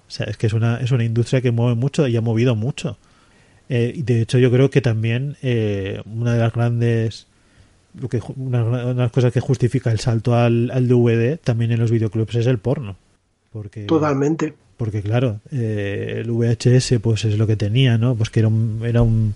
[0.06, 2.54] O sea, es que es una, es una industria que mueve mucho y ha movido
[2.54, 2.98] mucho.
[3.68, 7.26] Eh, y de hecho, yo creo que también eh, una de las grandes
[8.00, 11.80] lo que una, de las cosas que justifica el salto al, al DVD también en
[11.80, 12.96] los videoclubs es el porno.
[13.52, 14.54] Porque, Totalmente.
[14.76, 18.14] Porque claro, eh, el VHS pues es lo que tenía, ¿no?
[18.14, 19.34] Pues que era un, era un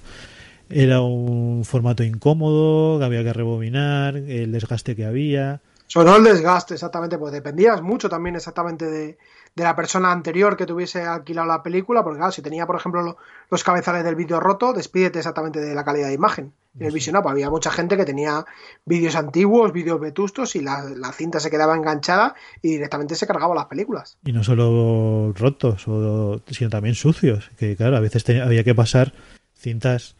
[0.73, 5.61] era un formato incómodo, que había que rebobinar, el desgaste que había.
[5.87, 9.19] Sobre todo el desgaste, exactamente, pues dependías mucho también exactamente de,
[9.55, 13.17] de la persona anterior que tuviese alquilado la película, porque claro, si tenía, por ejemplo,
[13.51, 16.53] los cabezales del vídeo roto, despídete exactamente de la calidad de imagen.
[16.79, 18.47] En el visionado había mucha gente que tenía
[18.87, 23.55] vídeos antiguos, vídeos vetustos y la, la, cinta se quedaba enganchada y directamente se cargaba
[23.55, 24.17] las películas.
[24.25, 28.75] Y no solo rotos, o, sino también sucios, que claro, a veces tenía, había que
[28.75, 29.13] pasar
[29.55, 30.17] cintas,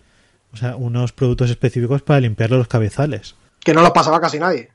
[0.53, 3.37] o sea, unos productos específicos para limpiar los cabezales.
[3.61, 4.71] Que no los pasaba casi nadie.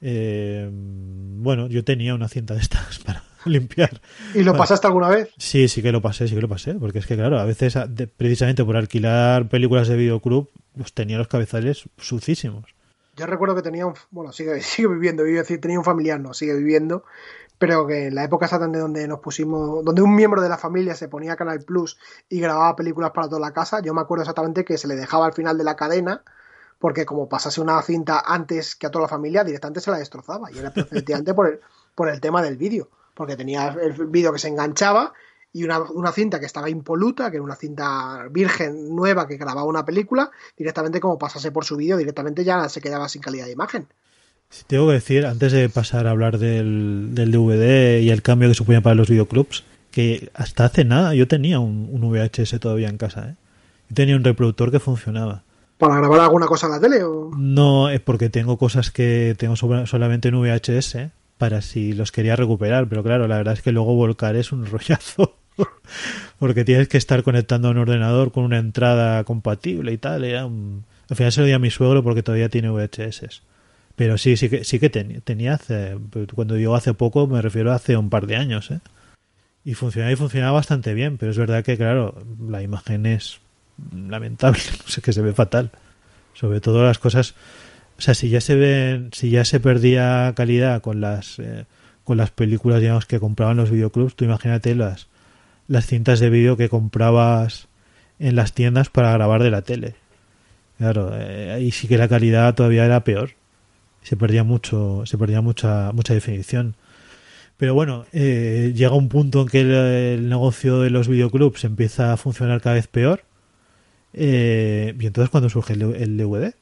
[0.00, 4.00] Eh, bueno, yo tenía una cinta de estas para limpiar.
[4.34, 5.30] ¿Y lo pasaste alguna vez?
[5.38, 6.74] Sí, sí que lo pasé, sí que lo pasé.
[6.74, 7.76] Porque es que, claro, a veces,
[8.16, 12.64] precisamente por alquilar películas de videoclub, pues tenía los cabezales sucísimos.
[13.16, 13.94] Yo recuerdo que tenía un.
[14.10, 17.04] Bueno, sigue, sigue viviendo, decir, tenía un familiar, no, sigue viviendo.
[17.58, 19.84] Pero que en la época exactamente donde nos pusimos.
[19.84, 23.40] Donde un miembro de la familia se ponía Canal Plus y grababa películas para toda
[23.40, 26.22] la casa, yo me acuerdo exactamente que se le dejaba al final de la cadena
[26.78, 30.52] porque como pasase una cinta antes que a toda la familia, directamente se la destrozaba.
[30.52, 31.60] Y era efectivamente por el,
[31.94, 35.12] por el tema del vídeo porque tenía el vídeo que se enganchaba
[35.52, 39.64] y una, una, cinta que estaba impoluta, que era una cinta virgen nueva que grababa
[39.64, 43.52] una película, directamente como pasase por su vídeo, directamente ya se quedaba sin calidad de
[43.52, 43.88] imagen.
[44.66, 48.54] Tengo que decir, antes de pasar a hablar del, del DVD y el cambio que
[48.54, 52.98] suponía para los videoclubs, que hasta hace nada yo tenía un, un VHS todavía en
[52.98, 53.30] casa.
[53.30, 53.34] ¿eh?
[53.88, 55.42] Yo tenía un reproductor que funcionaba.
[55.78, 57.04] ¿Para grabar alguna cosa en la tele?
[57.04, 57.30] O...
[57.36, 60.96] No, es porque tengo cosas que tengo solamente en VHS
[61.38, 64.66] para si los quería recuperar, pero claro, la verdad es que luego volcar es un
[64.70, 65.36] rollazo.
[66.38, 70.24] porque tienes que estar conectando a un ordenador con una entrada compatible y tal.
[70.24, 70.84] Era un...
[71.08, 73.42] Al final se lo di a mi suegro porque todavía tiene VHS.
[73.98, 75.98] Pero sí, sí que, sí que tenía, tenía hace,
[76.32, 78.78] cuando digo hace poco me refiero a hace un par de años, ¿eh?
[79.64, 82.14] Y funcionaba y funcionaba bastante bien, pero es verdad que, claro,
[82.48, 83.40] la imagen es
[83.92, 85.72] lamentable, no sé que se ve fatal.
[86.32, 87.34] Sobre todo las cosas,
[87.98, 91.64] o sea, si ya se ven, si ya se perdía calidad con las eh,
[92.04, 95.08] con las películas, digamos, que compraban los videoclubs, tú imagínate las
[95.66, 97.66] las cintas de vídeo que comprabas
[98.20, 99.96] en las tiendas para grabar de la tele.
[100.78, 103.37] Claro, eh, ahí sí que la calidad todavía era peor.
[104.08, 106.76] Se perdía mucho, se mucha mucha definición.
[107.58, 112.14] Pero bueno, eh, llega un punto en que el, el, negocio de los videoclubs empieza
[112.14, 113.24] a funcionar cada vez peor.
[114.14, 116.54] Eh, y entonces cuando surge el, el DVD,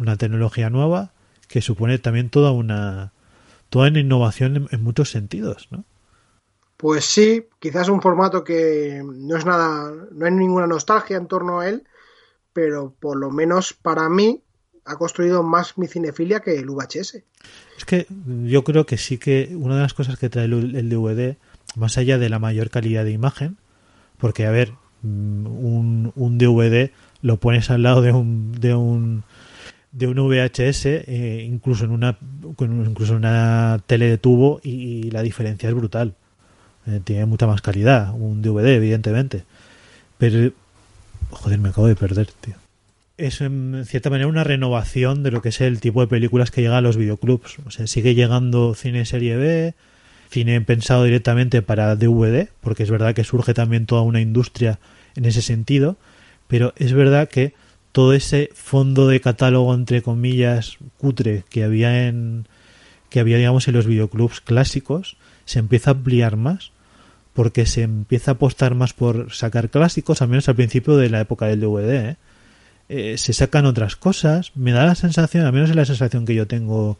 [0.00, 1.12] una tecnología nueva
[1.46, 3.12] que supone también toda una
[3.70, 5.84] toda una innovación en, en, muchos sentidos, ¿no?
[6.76, 11.60] Pues sí, quizás un formato que no es nada, no hay ninguna nostalgia en torno
[11.60, 11.84] a él,
[12.52, 14.43] pero por lo menos para mí
[14.84, 17.22] ha construido más mi cinefilia que el VHS.
[17.78, 18.06] Es que
[18.44, 21.36] yo creo que sí que una de las cosas que trae el, DVD,
[21.76, 23.56] más allá de la mayor calidad de imagen,
[24.18, 26.90] porque a ver, mm, un, un DVD
[27.22, 29.24] lo pones al lado de un, de un
[29.92, 32.18] de un VHS eh, incluso en una
[32.58, 34.70] incluso en una tele de tubo y,
[35.06, 36.14] y la diferencia es brutal.
[36.86, 39.44] Eh, tiene mucha más calidad un DVD evidentemente.
[40.18, 40.52] Pero
[41.30, 42.63] joder me acabo de perder tío
[43.16, 46.62] es en cierta manera una renovación de lo que es el tipo de películas que
[46.62, 49.74] llega a los videoclubs o sea sigue llegando cine serie B
[50.30, 54.80] cine pensado directamente para DVD porque es verdad que surge también toda una industria
[55.14, 55.96] en ese sentido
[56.48, 57.54] pero es verdad que
[57.92, 62.48] todo ese fondo de catálogo entre comillas cutre que había en
[63.10, 66.72] que había digamos en los videoclubs clásicos se empieza a ampliar más
[67.32, 71.20] porque se empieza a apostar más por sacar clásicos al menos al principio de la
[71.20, 72.16] época del DVD ¿eh?
[72.88, 76.34] Eh, se sacan otras cosas me da la sensación al menos es la sensación que
[76.34, 76.98] yo tengo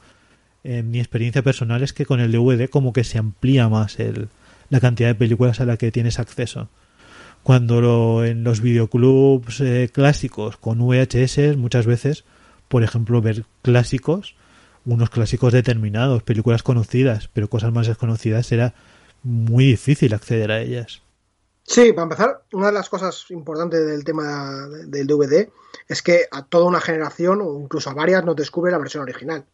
[0.63, 4.29] en mi experiencia personal es que con el DVD como que se amplía más el,
[4.71, 6.71] la cantidad de películas a la que tienes acceso
[7.45, 12.25] cuando lo, en los videoclubs eh, clásicos con VHS muchas veces,
[12.69, 14.35] por ejemplo, ver clásicos,
[14.87, 18.73] unos clásicos determinados, películas conocidas, pero cosas más desconocidas era
[19.23, 21.03] muy difícil acceder a ellas.
[21.67, 25.49] Sí, para empezar, una de las cosas importantes del tema del DVD
[25.89, 29.45] es que a toda una generación o incluso a varias nos descubre la versión original.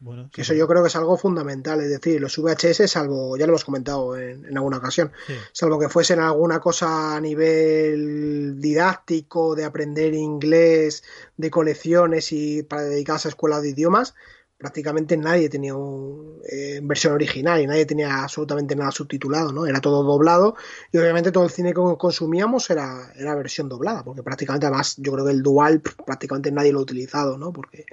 [0.00, 3.46] Bueno, que eso yo creo que es algo fundamental, es decir, los VHS, salvo, ya
[3.46, 5.12] lo hemos comentado en, en alguna ocasión,
[5.52, 11.04] salvo que fuesen alguna cosa a nivel didáctico, de aprender inglés,
[11.36, 14.14] de colecciones y para dedicarse a escuelas de idiomas,
[14.62, 19.66] prácticamente nadie tenía un, eh, versión original y nadie tenía absolutamente nada subtitulado, ¿no?
[19.66, 20.54] Era todo doblado
[20.92, 25.10] y obviamente todo el cine que consumíamos era, era versión doblada, porque prácticamente además yo
[25.12, 27.52] creo que el dual prácticamente nadie lo ha utilizado, ¿no?
[27.52, 27.86] Porque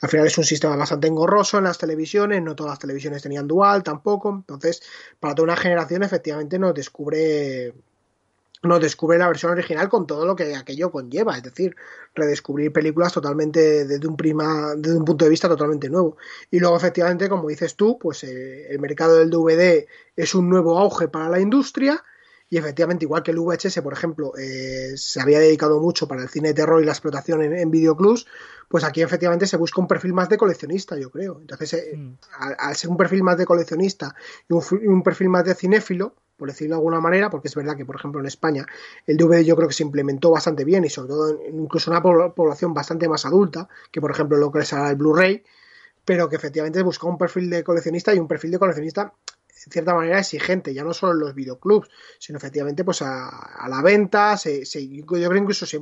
[0.00, 3.46] al final es un sistema bastante engorroso en las televisiones, no todas las televisiones tenían
[3.46, 4.82] dual tampoco, entonces
[5.20, 7.74] para toda una generación efectivamente nos descubre
[8.62, 11.76] nos descubre la versión original con todo lo que aquello conlleva, es decir,
[12.14, 16.16] redescubrir películas totalmente desde un prima, desde un punto de vista totalmente nuevo.
[16.50, 19.86] Y luego, efectivamente, como dices tú, pues eh, el mercado del DVD
[20.16, 22.02] es un nuevo auge para la industria.
[22.50, 26.30] Y efectivamente, igual que el VHS, por ejemplo, eh, se había dedicado mucho para el
[26.30, 28.26] cine de terror y la explotación en, videoclubs,
[28.68, 31.38] pues aquí efectivamente se busca un perfil más de coleccionista, yo creo.
[31.42, 32.18] Entonces, eh, mm.
[32.58, 34.14] al, ser un perfil más de coleccionista
[34.48, 37.84] y un perfil más de cinéfilo, por decirlo de alguna manera, porque es verdad que,
[37.84, 38.64] por ejemplo, en España
[39.06, 42.00] el DVD yo creo que se implementó bastante bien y sobre todo en, incluso una
[42.00, 45.44] población bastante más adulta, que por ejemplo lo que es el Blu-ray,
[46.04, 49.12] pero que efectivamente buscó un perfil de coleccionista y un perfil de coleccionista
[49.66, 51.88] en cierta manera exigente, ya no solo en los videoclubs,
[52.18, 55.80] sino efectivamente pues a, la venta, se, yo creo incluso se,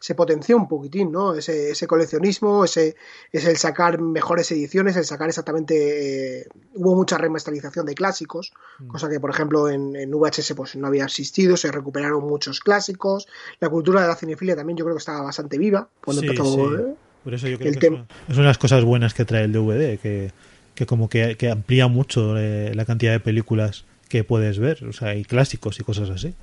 [0.00, 1.34] se, potenció un poquitín, ¿no?
[1.34, 2.96] Ese, ese coleccionismo, ese
[3.32, 8.88] es el sacar mejores ediciones, el sacar exactamente, eh, hubo mucha remasterización de clásicos, mm.
[8.88, 13.28] cosa que por ejemplo en, VHS pues no había existido, se recuperaron muchos clásicos,
[13.60, 16.76] la cultura de la cinefilia también yo creo que estaba bastante viva cuando empezó...
[16.76, 16.94] ¿eh?
[17.22, 19.44] Por eso yo creo que es una, es una de las cosas buenas que trae
[19.44, 20.32] el DVD, que
[20.80, 25.08] que como que, amplía mucho eh, la cantidad de películas que puedes ver, o sea,
[25.08, 26.34] hay clásicos y cosas así.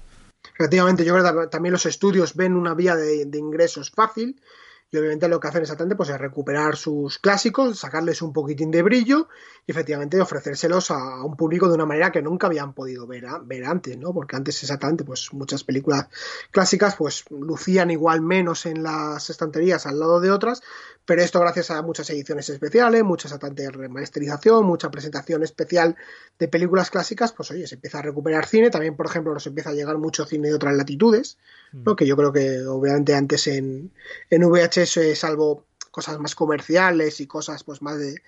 [0.54, 4.40] Efectivamente, yo creo que también los estudios ven una vía de ingresos fácil
[4.90, 8.82] y obviamente lo que hacen exactamente pues, es recuperar sus clásicos, sacarles un poquitín de
[8.82, 9.28] brillo
[9.66, 13.66] y efectivamente ofrecérselos a, un público de una manera que nunca habían podido ver, ver
[13.66, 14.14] antes, ¿no?
[14.14, 16.08] Porque antes exactamente pues muchas películas
[16.52, 20.62] clásicas pues lucían igual menos en las estanterías al lado de otras,
[21.06, 25.98] pero esto gracias a muchas ediciones especiales, mucha exactamente remasterización, mucha presentación especial
[26.40, 29.72] de películas clásicas, pues oye, se empieza a recuperar cine, también por ejemplo nos empieza
[29.72, 31.38] a llegar mucho cine de otras latitudes,
[31.74, 31.94] ¿no?
[31.94, 31.96] Mm.
[31.96, 33.92] Que yo creo que obviamente antes en,
[34.30, 34.44] en
[34.78, 38.22] VHS, salvo cosas más comerciales y cosas pues más de,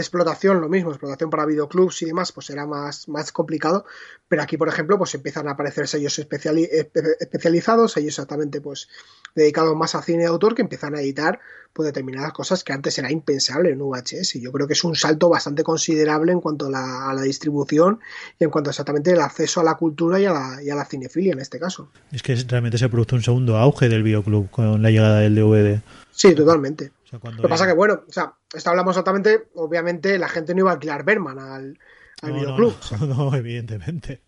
[0.00, 3.84] explotación, lo mismo, explotación para videoclubs y demás, pues era más, más complicado,
[4.28, 8.88] pero aquí, por ejemplo, pues empiezan a aparecer sellos especializados, sellos exactamente pues
[9.34, 11.40] dedicados más a cine de autor que empiezan a editar
[11.72, 14.36] pues determinadas cosas que antes era impensable en VHS.
[14.36, 18.00] Y yo creo que es un salto bastante considerable en cuanto a la, distribución
[18.38, 20.84] y en cuanto exactamente el acceso a la cultura y a la, y a la
[20.84, 21.88] cinefilia en este caso.
[22.12, 25.80] Es que realmente se produce un segundo auge del videoclub con la llegada del DVD.
[26.12, 26.92] Sí, totalmente.
[27.42, 30.70] Lo que pasa que, bueno, o sea, esto hablamos exactamente, obviamente la gente no iba
[30.70, 31.78] a alquilar Berman al,
[32.22, 32.74] al videoclub.
[33.06, 34.22] No, evidentemente.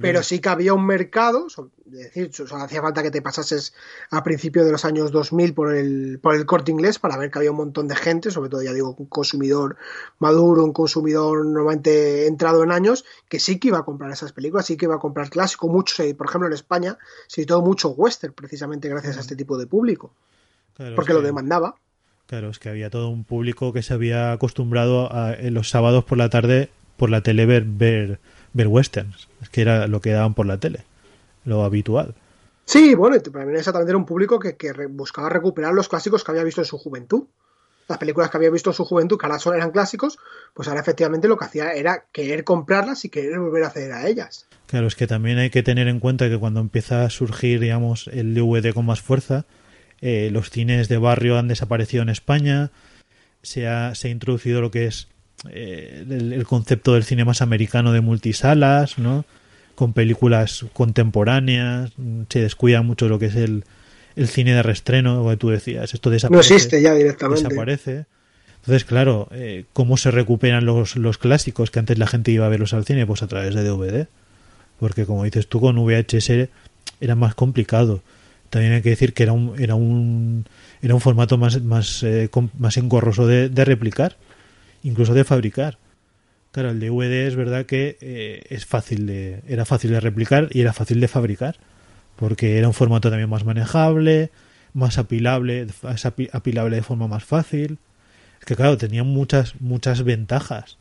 [0.00, 1.56] Pero sí que había un mercado, es
[1.86, 3.74] decir, hacía falta que te pasases
[4.10, 7.38] a principios de los años 2000 por el, por el corte inglés para ver que
[7.38, 9.76] había un montón de gente, sobre todo, ya digo, un consumidor
[10.18, 14.66] maduro, un consumidor normalmente entrado en años, que sí que iba a comprar esas películas,
[14.66, 16.98] sí que iba a comprar clásico, mucho, por ejemplo, en España
[17.28, 20.12] se editó mucho western, precisamente gracias a este tipo de público,
[20.94, 21.76] porque lo demandaba.
[22.26, 26.04] Claro, es que había todo un público que se había acostumbrado a en los sábados
[26.04, 28.18] por la tarde por la tele ver, ver,
[28.52, 30.84] ver westerns, es que era lo que daban por la tele,
[31.44, 32.14] lo habitual.
[32.64, 36.32] Sí, bueno, para mí exactamente era un público que, que buscaba recuperar los clásicos que
[36.32, 37.24] había visto en su juventud.
[37.88, 40.18] Las películas que había visto en su juventud, que ahora solo eran clásicos,
[40.52, 44.08] pues ahora efectivamente lo que hacía era querer comprarlas y querer volver a acceder a
[44.08, 44.48] ellas.
[44.66, 48.08] Claro, es que también hay que tener en cuenta que cuando empieza a surgir, digamos,
[48.08, 49.44] el DVD con más fuerza,
[50.00, 52.70] eh, los cines de barrio han desaparecido en España,
[53.42, 55.08] se ha, se ha introducido lo que es
[55.50, 59.24] eh, el, concepto del cine más americano de multisalas, ¿no?
[59.74, 61.92] Con películas contemporáneas,
[62.28, 63.64] se descuida mucho lo que es el,
[64.16, 66.50] el cine de restreno, que tú decías, esto desaparece.
[66.50, 67.44] No existe ya directamente.
[67.44, 68.06] Desaparece.
[68.60, 72.48] Entonces, claro, eh, ¿cómo se recuperan los, los clásicos que antes la gente iba a
[72.48, 73.06] verlos al cine?
[73.06, 74.08] Pues a través de DVD.
[74.80, 76.48] Porque como dices tú, con VHS
[77.00, 78.02] era más complicado.
[78.50, 80.46] También hay que decir que era un, era un,
[80.82, 84.16] era un formato más, más, eh, más engorroso de, replicar
[84.82, 85.78] incluso de fabricar.
[86.52, 90.60] Claro, el DVD es verdad que eh, es fácil de, era fácil de replicar y
[90.60, 91.56] era fácil de fabricar,
[92.16, 94.30] porque era un formato también más manejable,
[94.72, 95.66] más apilable,
[96.32, 97.78] apilable de forma más fácil.
[98.38, 100.78] Es que claro, tenía muchas, muchas ventajas.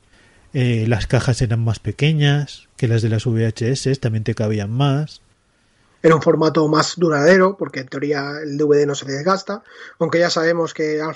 [0.54, 5.22] Eh, las cajas eran más pequeñas que las de las VHS, también te cabían más
[6.06, 9.64] era un formato más duradero, porque en teoría el DVD no se desgasta,
[9.98, 11.10] aunque ya sabemos que ha,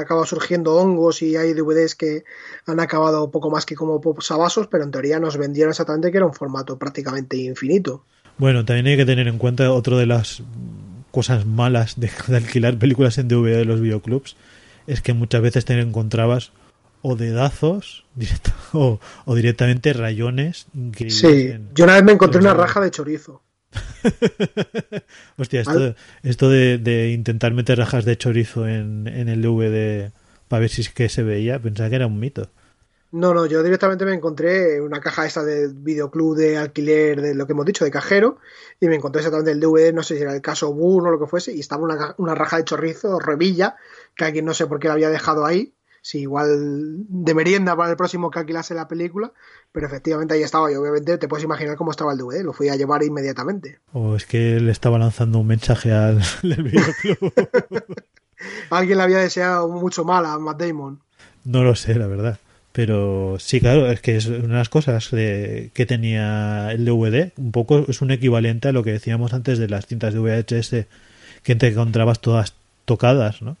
[0.00, 2.24] acabado surgiendo hongos y hay DVDs que
[2.66, 6.26] han acabado poco más que como posavasos, pero en teoría nos vendieron exactamente que era
[6.26, 8.02] un formato prácticamente infinito.
[8.36, 10.42] Bueno, también hay que tener en cuenta otro de las
[11.12, 14.36] cosas malas de, alquilar películas en DVD de los videoclubs,
[14.88, 16.50] es que muchas veces te encontrabas
[17.02, 18.04] o dedazos
[18.72, 20.66] o, o directamente rayones.
[21.06, 23.42] Sí, yo una vez me encontré una raja de chorizo.
[25.38, 30.12] Hostia, esto, esto de, de, intentar meter rajas de chorizo en, en el DVD
[30.48, 32.50] para ver si es que se veía, pensaba que era un mito.
[33.14, 37.46] No, no, yo directamente me encontré una caja esta de videoclub de alquiler de lo
[37.46, 38.38] que hemos dicho, de cajero,
[38.80, 41.20] y me encontré exactamente el DVD, no sé si era el caso Boone o lo
[41.20, 43.76] que fuese, y estaba una, una raja de chorizo, revilla,
[44.16, 45.73] que alguien no sé por qué la había dejado ahí,
[46.04, 49.32] si igual de merienda para el próximo que alquilase la película,
[49.72, 52.68] pero efectivamente ahí estaba y obviamente te puedes imaginar cómo estaba el DVD, lo fui
[52.68, 53.78] a llevar inmediatamente.
[53.94, 57.32] O es que le estaba lanzando un mensaje al, videoclub.
[58.70, 61.00] Alguien le había deseado mucho mal a Matt Damon.
[61.44, 62.38] No lo sé, la verdad.
[62.72, 67.32] Pero sí, claro, es que es una de las cosas de, que tenía el DVD,
[67.38, 70.86] un poco es un equivalente a lo que decíamos antes de las cintas de VHS
[71.42, 72.52] que te encontrabas todas
[72.84, 73.56] tocadas, ¿no?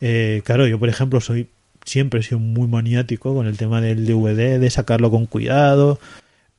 [0.00, 1.48] Eh, claro, yo por ejemplo soy
[1.88, 5.98] siempre he sido muy maniático con el tema del DVD, de sacarlo con cuidado,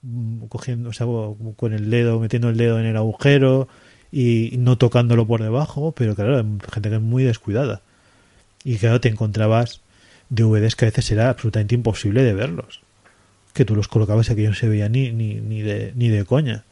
[0.02, 1.08] mm, cogiendo, o sea,
[1.56, 3.68] con el dedo, metiendo el dedo en el agujero
[4.12, 7.82] y no tocándolo por debajo, pero claro, gente que es muy descuidada.
[8.64, 9.82] Y claro, te encontrabas
[10.30, 12.82] DVDs que a veces era absolutamente imposible de verlos.
[13.54, 16.26] Que tú los colocabas y aquello no se veía ni, ni, ni, de, ni de
[16.26, 16.66] coña.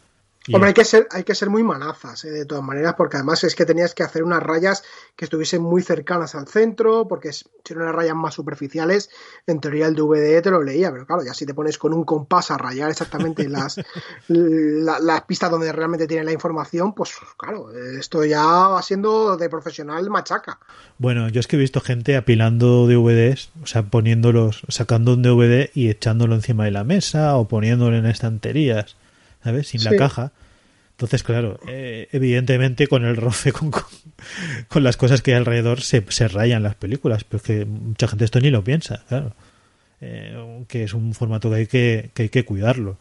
[0.53, 2.31] Hombre, hay que ser, hay que ser muy manazas, ¿eh?
[2.31, 4.83] de todas maneras, porque además es que tenías que hacer unas rayas
[5.15, 9.09] que estuviesen muy cercanas al centro, porque si eran unas rayas más superficiales,
[9.45, 12.03] en teoría el DVD te lo leía, pero claro, ya si te pones con un
[12.03, 13.79] compás a rayar exactamente las,
[14.27, 20.09] las pistas donde realmente tiene la información, pues claro, esto ya va siendo de profesional
[20.09, 20.59] machaca.
[20.97, 25.69] Bueno, yo es que he visto gente apilando DVDs, o sea, poniéndolos, sacando un DVD
[25.73, 28.95] y echándolo encima de la mesa o poniéndolo en estanterías
[29.47, 29.69] ¿sabes?
[29.69, 30.33] Sin la caja.
[30.91, 33.71] Entonces, claro, eh, evidentemente con el roce, con,
[34.67, 38.09] con, las cosas que hay alrededor, se, se rayan las películas, pero es que mucha
[38.09, 39.33] gente esto ni lo piensa, claro.
[40.01, 42.97] Eh, que es un formato que hay que, que hay que cuidarlo.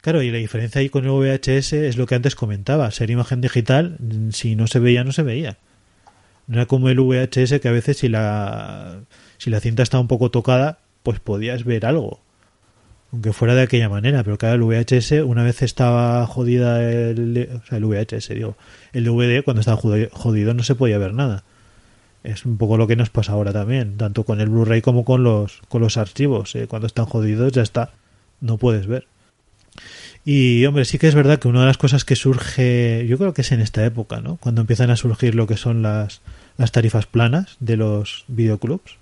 [0.00, 3.40] Claro, y la diferencia ahí con el VHS es lo que antes comentaba, ser imagen
[3.40, 3.98] digital,
[4.30, 5.58] si no se veía, no se veía.
[6.46, 9.00] No era como el VHS que a veces si la,
[9.38, 12.23] si la cinta estaba un poco tocada, pues podías ver algo
[13.14, 17.64] aunque fuera de aquella manera, pero claro, el VHS, una vez estaba jodida el, o
[17.64, 18.56] sea, el VHS, digo,
[18.92, 19.80] el DVD cuando estaba
[20.12, 21.44] jodido no se podía ver nada.
[22.24, 25.22] Es un poco lo que nos pasa ahora también, tanto con el Blu-ray como con
[25.22, 26.56] los, con los archivos.
[26.56, 26.66] ¿eh?
[26.66, 27.92] Cuando están jodidos ya está,
[28.40, 29.06] no puedes ver.
[30.24, 33.32] Y hombre, sí que es verdad que una de las cosas que surge, yo creo
[33.32, 34.38] que es en esta época, ¿no?
[34.38, 36.20] Cuando empiezan a surgir lo que son las,
[36.56, 38.96] las tarifas planas de los videoclubs.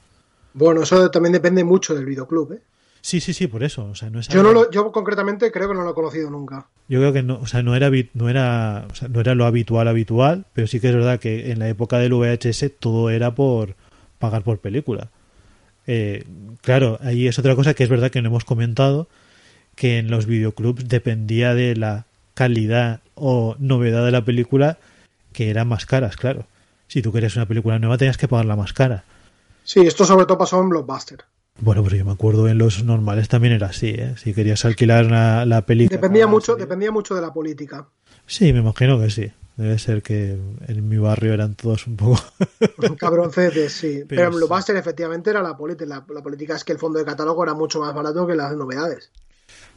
[0.52, 2.60] Bueno, eso también depende mucho del videoclub, ¿eh?
[3.02, 3.84] Sí, sí, sí, por eso.
[3.86, 6.30] O sea, no es yo, no lo, yo concretamente creo que no lo he conocido
[6.30, 6.68] nunca.
[6.88, 9.44] Yo creo que no, o sea, no era, no era, o sea, no era lo
[9.44, 13.34] habitual, habitual, pero sí que es verdad que en la época del VHS todo era
[13.34, 13.74] por
[14.20, 15.08] pagar por película.
[15.88, 16.24] Eh,
[16.60, 19.08] claro, ahí es otra cosa que es verdad que no hemos comentado,
[19.74, 24.78] que en los videoclubs dependía de la calidad o novedad de la película,
[25.32, 26.46] que eran más caras, claro.
[26.86, 29.02] Si tú querías una película nueva tenías que pagarla más cara.
[29.64, 31.24] Sí, esto sobre todo pasó en Blockbuster.
[31.60, 34.14] Bueno, pero yo me acuerdo en los normales también era así, ¿eh?
[34.16, 35.06] Si querías alquilar
[35.46, 35.96] la película.
[35.96, 37.88] Dependía mucho, dependía mucho de la política.
[38.26, 39.32] Sí, me imagino que sí.
[39.56, 42.18] Debe ser que en mi barrio eran todos un poco.
[42.98, 44.04] Cabroncetes, sí.
[44.08, 45.86] Pero, en Blockbuster efectivamente era la política.
[45.86, 48.56] La, la, política es que el fondo de catálogo era mucho más barato que las
[48.56, 49.10] novedades.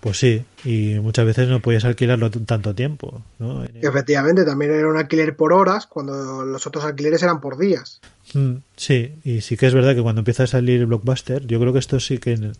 [0.06, 3.24] Pues sí, y muchas veces no podías alquilarlo tanto tiempo.
[3.40, 3.64] ¿no?
[3.64, 8.02] Efectivamente, también era un alquiler por horas, cuando los otros alquileres eran por días.
[8.36, 11.74] Mm, sí, y sí que es verdad que cuando empieza a salir Blockbuster, yo creo
[11.74, 12.52] que esto sí que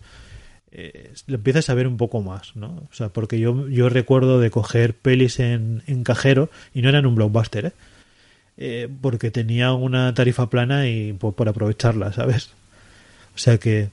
[0.72, 2.88] eh, lo empiezas a ver un poco más, ¿no?
[2.90, 7.06] O sea, porque yo, yo recuerdo de coger pelis en, en cajero y no eran
[7.06, 7.72] un Blockbuster, ¿eh?
[8.56, 8.88] ¿eh?
[9.00, 12.50] porque tenía una tarifa plana y pues, por aprovecharla, ¿sabes?
[13.36, 13.90] O sea que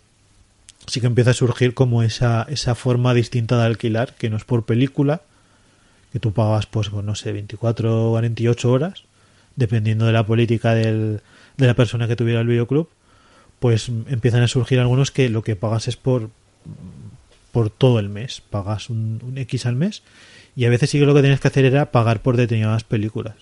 [0.87, 4.43] sí que empieza a surgir como esa, esa forma distinta de alquilar, que no es
[4.43, 5.21] por película,
[6.11, 9.03] que tú pagas, pues, no sé, 24 o 48 horas,
[9.55, 11.21] dependiendo de la política del,
[11.57, 12.89] de la persona que tuviera el videoclub,
[13.59, 16.29] pues empiezan a surgir algunos que lo que pagas es por,
[17.51, 20.03] por todo el mes, pagas un, un X al mes,
[20.55, 23.35] y a veces sí que lo que tenías que hacer era pagar por determinadas películas.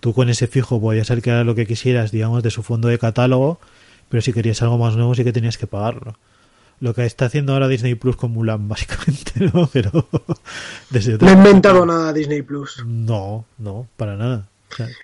[0.00, 3.58] Tú con ese fijo podías alquilar lo que quisieras, digamos, de su fondo de catálogo,
[4.10, 6.16] pero si querías algo más nuevo sí que tenías que pagarlo
[6.84, 9.68] lo que está haciendo ahora Disney Plus con Mulan, básicamente, ¿no?
[9.72, 9.90] Pero
[11.20, 12.84] no he inventado nada Disney Plus.
[12.86, 14.48] No, no, para nada.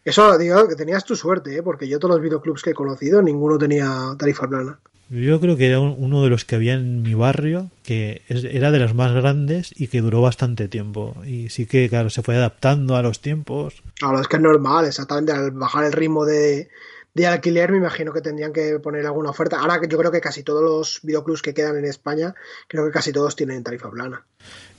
[0.04, 1.62] Eso, digo, que tenías tu suerte, ¿eh?
[1.62, 4.78] porque yo todos los videoclubs que he conocido, ninguno tenía tarifa plana.
[5.08, 8.78] Yo creo que era uno de los que había en mi barrio, que era de
[8.78, 11.16] los más grandes y que duró bastante tiempo.
[11.24, 13.82] Y sí que, claro, se fue adaptando a los tiempos.
[13.94, 16.68] Claro, es que es normal, exactamente, al bajar el ritmo de,
[17.14, 19.58] de alquiler, me imagino que tendrían que poner alguna oferta.
[19.58, 22.34] Ahora yo creo que casi todos los videoclubs que quedan en España,
[22.68, 24.24] creo que casi todos tienen tarifa plana.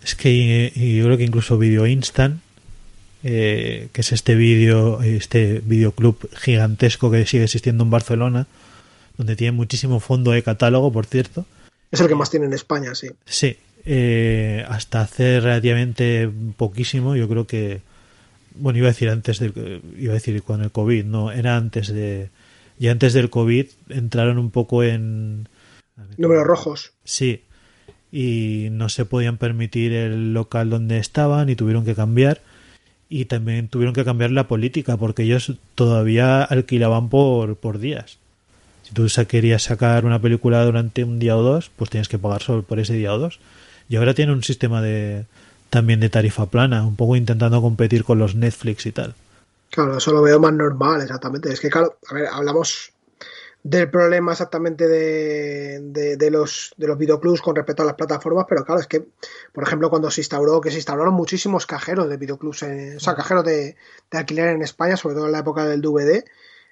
[0.04, 2.42] Es que yo creo que incluso Video Instant,
[3.24, 8.48] eh, que es este vídeo, este videoclub gigantesco que sigue existiendo en Barcelona,
[9.18, 11.46] donde tiene muchísimo fondo de catálogo, por cierto.
[11.92, 13.10] Es el que más tiene en España, sí.
[13.26, 17.82] Sí, eh, hasta hace relativamente poquísimo, yo creo que
[18.56, 21.88] bueno, iba a decir antes del, iba a decir con el COVID, no, era antes
[21.88, 22.30] de,
[22.80, 25.48] y antes del COVID entraron un poco en...
[26.18, 26.94] Números rojos.
[27.04, 27.44] Sí,
[28.12, 32.42] y no se podían permitir el local donde estaban y tuvieron que cambiar
[33.08, 38.18] y también tuvieron que cambiar la política porque ellos todavía alquilaban por, por días.
[38.84, 42.42] Si tú querías sacar una película durante un día o dos, pues tienes que pagar
[42.42, 43.40] solo por ese día o dos.
[43.90, 45.26] Y ahora tienen un sistema de,
[45.72, 49.16] también de tarifa plana, un poco intentando competir con los Netflix y tal.
[49.72, 51.52] Claro, eso lo veo más normal, exactamente.
[51.52, 52.92] Es que, claro, a ver, hablamos
[53.64, 55.80] del problema exactamente de,
[56.18, 59.08] de, los, de los videoclubs con respecto a las plataformas, pero claro, es que,
[59.54, 63.46] por ejemplo, cuando se instauró, que se instauraron muchísimos cajeros de videoclubs, o sea, cajeros
[63.46, 63.78] de,
[64.12, 66.26] de, alquiler en España, sobre todo en la época del DVD,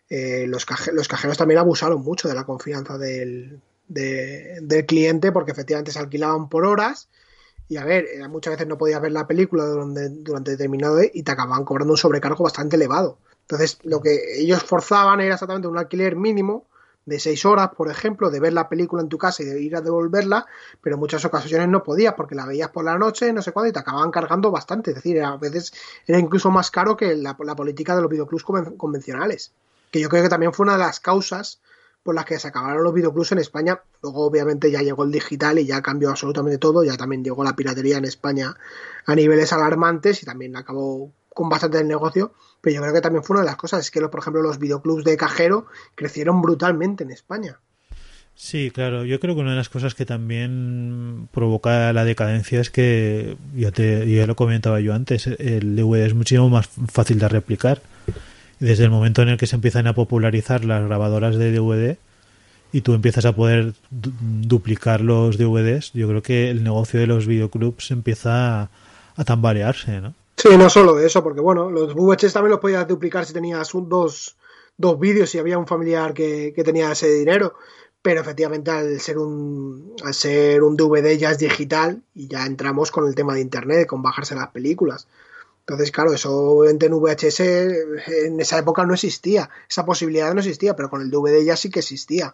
[0.10, 5.92] eh, los, los cajeros también abusaron mucho de la confianza del, del cliente porque efectivamente
[5.92, 7.08] se alquilaban por horas
[7.70, 11.22] y a ver, eh, muchas veces no podías ver la película durante, durante determinado y
[11.22, 13.20] te acababan cobrando un sobrecargo bastante elevado.
[13.42, 16.66] Entonces, lo que ellos forzaban era exactamente un alquiler mínimo
[17.06, 19.76] de seis horas, por ejemplo, de ver la película en tu casa y de ir
[19.76, 20.48] a devolverla,
[20.82, 23.70] pero en muchas ocasiones no podías porque la veías por la noche, no sé cuándo,
[23.70, 24.92] y te acababan cargando bastante.
[24.92, 25.72] Es decir, a veces
[26.08, 28.44] era incluso más caro que la, la política de los videoclubs
[28.78, 29.52] convencionales.
[29.92, 31.60] Que yo creo que también fue una de las causas
[32.10, 33.82] por las que se acabaron los videoclubs en España.
[34.02, 36.84] Luego, obviamente, ya llegó el digital y ya cambió absolutamente todo.
[36.84, 38.56] Ya también llegó la piratería en España
[39.06, 42.34] a niveles alarmantes y también acabó con bastante el negocio.
[42.62, 44.58] Pero yo creo que también fue una de las cosas, es que, por ejemplo, los
[44.58, 47.60] videoclubs de cajero crecieron brutalmente en España.
[48.34, 49.06] Sí, claro.
[49.06, 53.70] Yo creo que una de las cosas que también provoca la decadencia es que, ya,
[53.70, 57.84] te, ya lo comentaba yo antes, el DVD es muchísimo más fácil de replicar
[58.60, 61.98] desde el momento en el que se empiezan a popularizar las grabadoras de DVD
[62.72, 67.26] y tú empiezas a poder duplicar los DVDs, yo creo que el negocio de los
[67.26, 68.70] videoclubs empieza
[69.16, 70.14] a, tambalearse, ¿no?
[70.38, 73.90] Sí, no solo eso, porque bueno, los VHS también los podías duplicar si tenías un,
[73.90, 74.38] dos,
[74.78, 77.56] dos vídeos y había un familiar que, que, tenía ese dinero,
[78.02, 82.92] pero efectivamente al ser un al ser un DVD ya es digital y ya entramos
[82.92, 85.08] con el tema de internet, con bajarse las películas.
[85.70, 90.90] Entonces, claro, eso en VHS en esa época no existía, esa posibilidad no existía, pero
[90.90, 92.34] con el DVD ya sí que existía.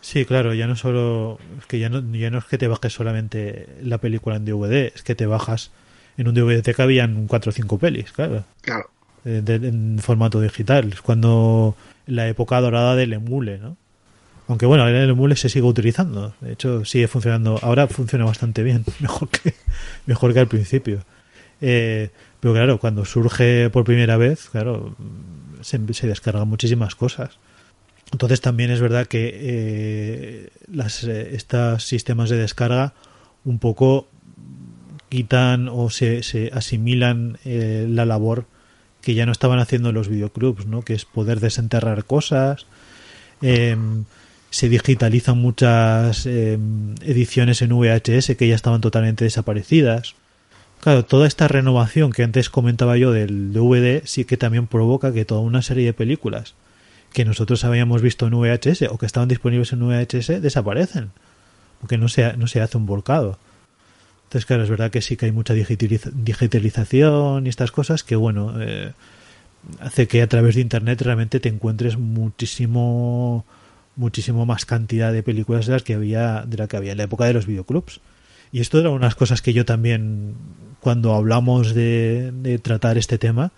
[0.00, 2.92] Sí, claro, ya no solo es que ya no, ya no es que te bajes
[2.92, 5.70] solamente la película en DVD, es que te bajas
[6.16, 8.42] en un DVD te cabían cuatro o cinco pelis, claro.
[8.62, 8.90] Claro.
[9.24, 13.76] en formato digital, es cuando la época dorada del emule, ¿no?
[14.48, 18.84] Aunque bueno, el emule se sigue utilizando, de hecho sigue funcionando, ahora funciona bastante bien,
[18.98, 19.54] mejor que
[20.06, 21.04] mejor que al principio.
[21.60, 22.10] Eh,
[22.40, 24.94] pero claro, cuando surge por primera vez, claro,
[25.62, 27.38] se, descargan muchísimas cosas.
[28.12, 32.94] Entonces también es verdad que eh, las, eh, estos sistemas de descarga
[33.44, 34.08] un poco
[35.08, 38.46] quitan o se, se asimilan eh, la labor
[39.00, 40.82] que ya no estaban haciendo los videoclubs, ¿no?
[40.82, 42.66] que es poder desenterrar cosas.
[43.40, 44.04] Em,
[44.50, 50.16] se digitalizan muchas em, ediciones en VHS que ya estaban totalmente desaparecidas.
[50.86, 55.24] Claro, toda esta renovación que antes comentaba yo del DVD sí que también provoca que
[55.24, 56.54] toda una serie de películas
[57.12, 61.10] que nosotros habíamos visto en VHS o que estaban disponibles en VHS desaparecen,
[61.80, 63.36] porque no se, no se hace un volcado.
[64.26, 68.54] Entonces, claro, es verdad que sí que hay mucha digitalización y estas cosas que, bueno,
[68.60, 68.92] eh,
[69.80, 73.44] hace que a través de Internet realmente te encuentres muchísimo
[73.96, 77.04] muchísimo más cantidad de películas de las que había de la que había en la
[77.04, 78.00] época de los videoclubs.
[78.52, 80.34] Y esto era unas cosas que yo también,
[80.80, 83.52] cuando hablamos de, tratar este tema,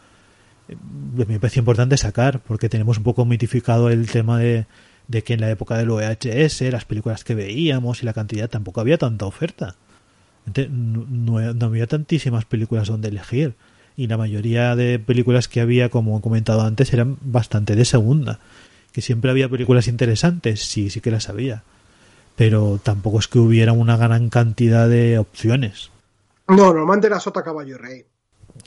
[1.15, 4.67] me parece importante sacar, porque tenemos un poco mitificado el tema de,
[5.25, 8.99] que en la época del VHS, las películas que veíamos y la cantidad, tampoco había
[8.99, 9.77] tanta oferta.
[10.71, 13.55] No, no, había tantísimas películas donde elegir.
[13.97, 18.39] Y la mayoría de películas que había, como he comentado antes, eran bastante de segunda.
[18.93, 21.65] Que siempre había películas interesantes, sí, sí que las había
[22.39, 25.91] pero tampoco es que hubiera una gran cantidad de opciones.
[26.47, 28.05] No, normalmente era sota, caballo y rey.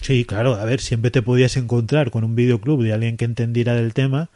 [0.01, 3.73] Sí, claro, a ver, siempre te podías encontrar con un videoclub de alguien que entendiera
[3.73, 4.27] del tema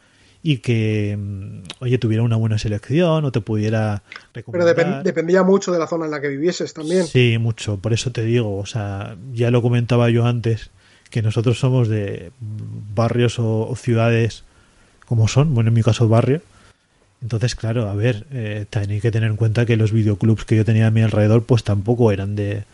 [0.42, 4.74] y que, mm, oye, tuviera una buena selección o te pudiera recomendar.
[4.74, 7.06] Pero dependía mucho de la zona en la que vivieses también.
[7.06, 10.70] Sí, mucho, por eso te digo, o sea, ya lo comentaba yo antes,
[11.10, 12.32] que nosotros somos de
[12.94, 14.44] barrios o ciudades
[15.04, 16.40] como son, bueno, en mi caso barrio.
[17.22, 20.64] Entonces, claro, a ver, eh, hay que tener en cuenta que los videoclubs que yo
[20.64, 22.64] tenía a mi alrededor, pues tampoco eran de...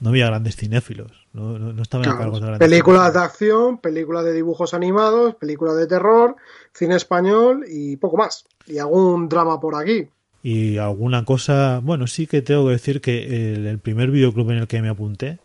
[0.00, 4.24] No había grandes cinéfilos, no, no, estaban a cargo de grandes Películas de acción, películas
[4.24, 6.34] de dibujos animados, películas de terror,
[6.74, 8.44] cine español y poco más.
[8.66, 10.08] Y algún drama por aquí.
[10.42, 14.58] Y alguna cosa, bueno, sí que tengo que decir que el, el primer videoclub en
[14.58, 15.38] el que me apunté,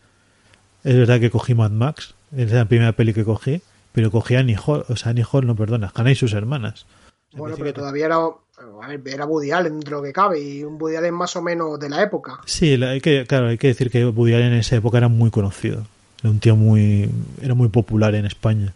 [0.84, 4.42] es verdad que cogí Mad Max, es la primera peli que cogí, pero cogía a
[4.42, 6.86] Annie Hall, o sea, Annie Hall, no, perdona, Hannah y sus hermanas.
[7.34, 10.64] Bueno, pero todavía era, a ver, era Woody Allen dentro de lo que cabe, y
[10.64, 12.40] un Woody Allen más o menos de la época.
[12.46, 15.30] Sí, hay que, claro, hay que decir que Woody Allen en esa época era muy
[15.30, 15.86] conocido.
[16.22, 17.10] Era un tío muy,
[17.42, 18.74] era muy popular en España.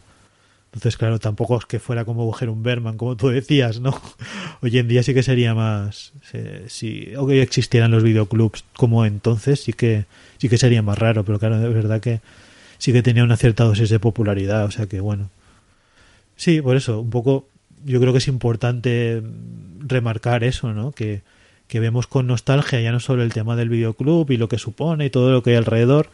[0.74, 4.00] Entonces, claro, tampoco es que fuera como un Berman, como tú decías, ¿no?
[4.62, 6.14] Hoy en día sí que sería más,
[6.68, 10.06] si hoy existieran los videoclubs como entonces, sí que,
[10.38, 12.22] sí que sería más raro, pero claro, es verdad que
[12.78, 15.30] sí que tenía una cierta dosis de popularidad, o sea que bueno.
[16.38, 17.48] Sí, por eso, un poco
[17.86, 19.22] yo creo que es importante
[19.80, 20.92] remarcar eso, ¿no?
[20.92, 21.22] Que,
[21.68, 25.06] que vemos con nostalgia ya no solo el tema del videoclub y lo que supone
[25.06, 26.10] y todo lo que hay alrededor,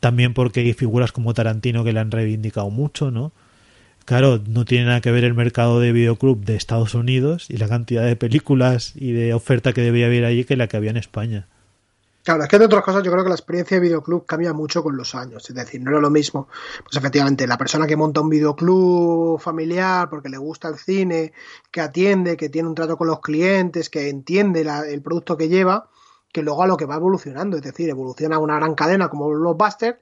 [0.00, 3.32] también porque hay figuras como Tarantino que le han reivindicado mucho, ¿no?
[4.06, 7.68] Claro, no tiene nada que ver el mercado de videoclub de Estados Unidos y la
[7.68, 10.96] cantidad de películas y de oferta que debía haber allí que la que había en
[10.96, 11.46] España.
[12.28, 14.82] Claro, es que de otras cosas yo creo que la experiencia de videoclub cambia mucho
[14.82, 15.48] con los años.
[15.48, 16.48] Es decir, no era lo mismo.
[16.84, 21.32] Pues efectivamente, la persona que monta un videoclub familiar porque le gusta el cine,
[21.70, 25.88] que atiende, que tiene un trato con los clientes, que entiende el producto que lleva,
[26.30, 27.56] que luego a lo que va evolucionando.
[27.56, 29.98] Es decir, evoluciona una gran cadena como Blockbuster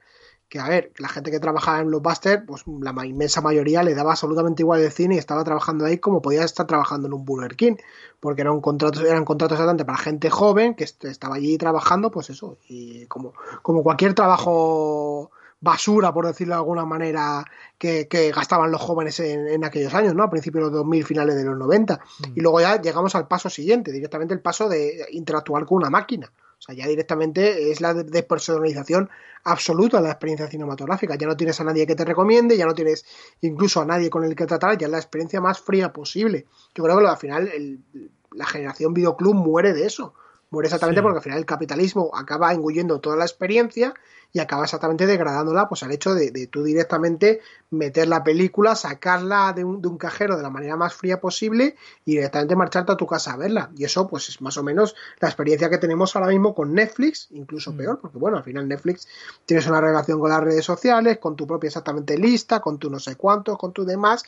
[0.49, 4.11] que a ver, la gente que trabajaba en Blockbuster, pues la inmensa mayoría le daba
[4.11, 7.55] absolutamente igual el cine y estaba trabajando ahí como podía estar trabajando en un Burger
[7.55, 7.75] King,
[8.19, 12.57] porque eran contratos, eran contratos exactamente para gente joven que estaba allí trabajando, pues eso,
[12.67, 17.43] y como, como cualquier trabajo basura, por decirlo de alguna manera,
[17.77, 20.23] que, gastaban los jóvenes en, aquellos años, ¿no?
[20.23, 21.95] A principios de los 2000, finales de los 90.
[21.95, 22.23] Mm.
[22.35, 26.31] Y luego ya llegamos al paso siguiente, directamente el paso de interactuar con una máquina.
[26.59, 29.09] O sea, ya directamente es la despersonalización
[29.43, 31.15] absoluta de la experiencia cinematográfica.
[31.15, 33.05] Ya no tienes a nadie que te recomiende, ya no tienes
[33.41, 36.45] incluso a nadie con el que tratar, ya es la experiencia más fría posible.
[36.73, 37.51] Yo creo que al final
[38.31, 40.13] la generación videoclub muere de eso.
[40.49, 43.93] Muere exactamente porque al final el capitalismo acaba engullendo toda la experiencia
[44.33, 49.63] y acaba exactamente degradándola pues al hecho de, tú directamente meter la película, sacarla de
[49.63, 51.75] un, de un, cajero de la manera más fría posible
[52.05, 53.71] y directamente marcharte a tu casa a verla.
[53.75, 57.27] Y eso pues es más o menos la experiencia que tenemos ahora mismo con Netflix,
[57.31, 57.77] incluso mm.
[57.77, 59.07] peor, porque bueno, al final Netflix
[59.45, 62.99] tienes una relación con las redes sociales, con tu propia exactamente lista, con tu no
[62.99, 64.23] sé cuánto, con tu demás,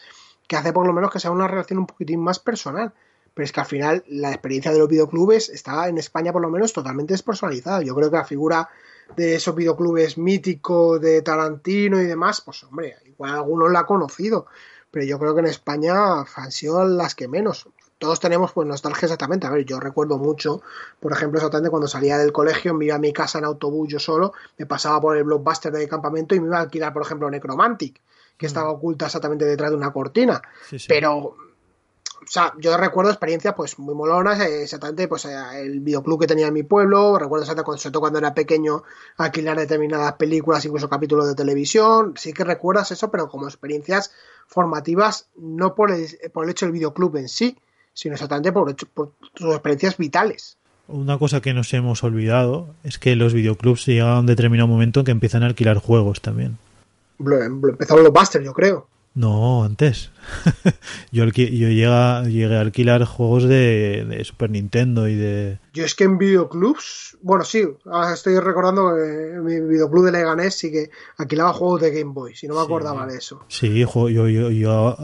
[0.48, 2.94] que hace por lo menos que sea una relación un poquitín más personal
[3.40, 6.50] pero es que al final la experiencia de los videoclubes está en España por lo
[6.50, 7.82] menos totalmente despersonalizada.
[7.82, 8.68] Yo creo que la figura
[9.16, 14.46] de esos videoclubes míticos de Tarantino y demás, pues hombre, igual algunos la ha conocido,
[14.92, 17.68] pero yo creo que en España han sido las que menos.
[17.98, 19.46] Todos tenemos pues nostalgia exactamente.
[19.46, 20.62] A ver, yo recuerdo mucho,
[21.02, 24.00] por ejemplo, exactamente cuando salía del colegio, me iba a mi casa en autobús yo
[24.00, 27.30] solo, me pasaba por el blockbuster de campamento y me iba a alquilar, por ejemplo,
[27.30, 28.00] Necromantic,
[28.38, 28.48] que mm.
[28.48, 30.42] estaba oculta exactamente detrás de una cortina.
[30.88, 31.36] Pero
[32.22, 36.28] o sea, yo recuerdo experiencias pues muy molonas, eh, exactamente pues eh, el videoclub que
[36.28, 38.84] tenía en mi pueblo, recuerdo exactamente sobre todo cuando era pequeño
[39.18, 44.12] alquilar determinadas películas, incluso capítulos de televisión, sí que recuerdas eso, pero como experiencias
[44.48, 47.58] formativas, no por el, por el hecho del videoclub en sí,
[47.94, 50.58] sino exactamente por, por sus experiencias vitales.
[50.88, 55.02] Una cosa que nos hemos olvidado es que los videoclubs llegan a un determinado momento
[55.02, 56.58] en que empiezan a alquilar juegos también.
[57.20, 58.88] Empezaron los Buster, yo creo.
[59.14, 60.12] No, antes.
[61.12, 65.60] yo, yo llegué, a, llegué a alquilar juegos de, de, Super Nintendo y de...
[65.74, 67.64] Yo es que en videoclubs, bueno, sí,
[68.14, 72.48] estoy recordando que mi videoclub de Leganés sí que alquilaba juegos de Game Boy, si
[72.48, 73.44] no me acordaba de eso.
[73.48, 74.50] Sí, yo, yo, yo,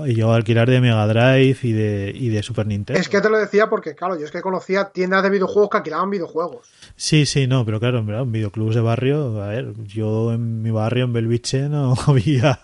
[0.06, 3.00] yo, a alquilar de Mega Drive y de, y de Super Nintendo.
[3.00, 5.78] Es que te lo decía porque, claro, yo es que conocía tiendas de videojuegos que
[5.78, 6.68] alquilaban videojuegos.
[6.96, 11.06] Sí, sí, no, pero claro, en videoclubs de barrio, a ver, yo en mi barrio,
[11.06, 12.60] en Belviche, no había,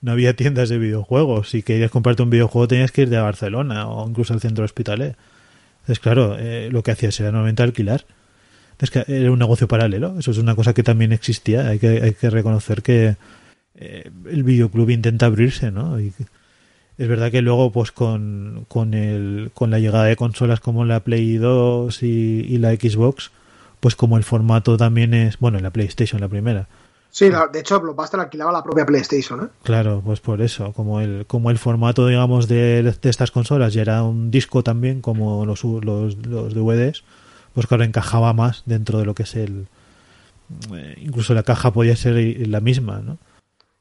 [0.00, 1.50] no había tiendas de videojuegos.
[1.50, 5.16] Si querías comprarte un videojuego tenías que ir de Barcelona o incluso al centro hospitalet.
[5.80, 8.04] Entonces, claro, eh, lo que hacías era normalmente alquilar.
[8.78, 10.18] Es que era un negocio paralelo.
[10.18, 11.68] Eso es una cosa que también existía.
[11.68, 13.16] Hay que, hay que reconocer que
[13.76, 15.98] eh, el videoclub intenta abrirse, ¿no?
[15.98, 21.00] Es verdad que luego, pues con, con, el, con la llegada de consolas como la
[21.00, 23.30] Play 2 y, y la Xbox,
[23.80, 26.68] pues como el formato también es, bueno, la PlayStation, la primera,
[27.10, 29.48] Sí, de hecho, Blockbuster alquilaba la propia PlayStation, ¿eh?
[29.62, 34.02] Claro, pues por eso, como el, como el formato, digamos, de, estas consolas ya era
[34.02, 37.02] un disco también, como los, los, los DVDs,
[37.54, 39.66] pues claro, encajaba más dentro de lo que es el...
[40.74, 42.14] Eh, incluso la caja podía ser
[42.48, 43.18] la misma, ¿no?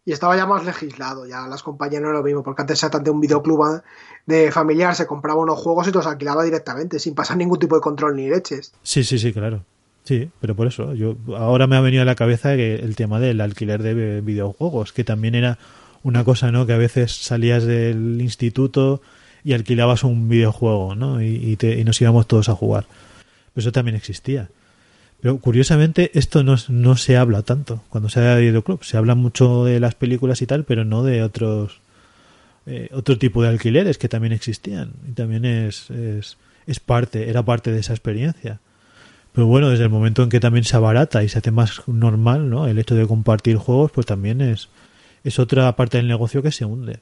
[0.09, 3.21] y estaba ya más legislado, ya las compañías no lo mismo, porque antes de un
[3.21, 3.83] videoclub
[4.25, 7.81] de familiar se compraba unos juegos y los alquilaba directamente, sin pasar ningún tipo de
[7.81, 8.73] control ni leches.
[8.81, 9.63] Sí, sí, sí, claro.
[10.09, 13.41] Sí, pero por eso, yo ahora me ha venido a la cabeza el tema del
[13.41, 15.59] alquiler de videojuegos, que también era
[16.01, 16.65] una cosa, ¿no?
[16.65, 19.03] Que a veces salías del instituto
[19.43, 21.21] y alquilabas un videojuego, ¿no?
[21.21, 22.87] Y, y nos íbamos todos a jugar.
[23.55, 24.49] eso también existía.
[25.21, 28.83] Pero curiosamente esto no, no se habla tanto cuando se habla de videoclub.
[28.83, 31.81] Se habla mucho de las películas y tal, pero no de otros
[32.65, 34.91] eh, otro tipo de alquileres que también existían.
[35.07, 38.59] Y también es, es, es parte, era parte de esa experiencia.
[39.33, 42.49] Pero bueno, desde el momento en que también se abarata y se hace más normal,
[42.49, 42.67] ¿no?
[42.67, 44.69] El hecho de compartir juegos, pues también es,
[45.23, 46.99] es otra parte del negocio que se hunde.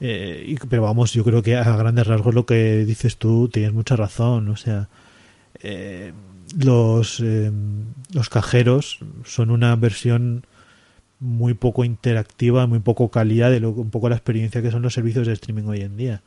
[0.00, 3.72] Eh, y, pero vamos, yo creo que a grandes rasgos lo que dices tú tienes
[3.72, 4.48] mucha razón.
[4.48, 4.88] O sea,
[5.62, 6.12] eh,
[6.58, 7.50] los, eh,
[8.12, 10.46] los cajeros son una versión
[11.20, 14.94] muy poco interactiva, muy poco calidad de lo, un poco la experiencia que son los
[14.94, 16.22] servicios de streaming hoy en día.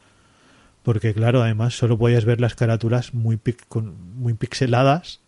[0.84, 3.40] Porque claro, además solo podías ver las carátulas muy,
[4.16, 5.20] muy pixeladas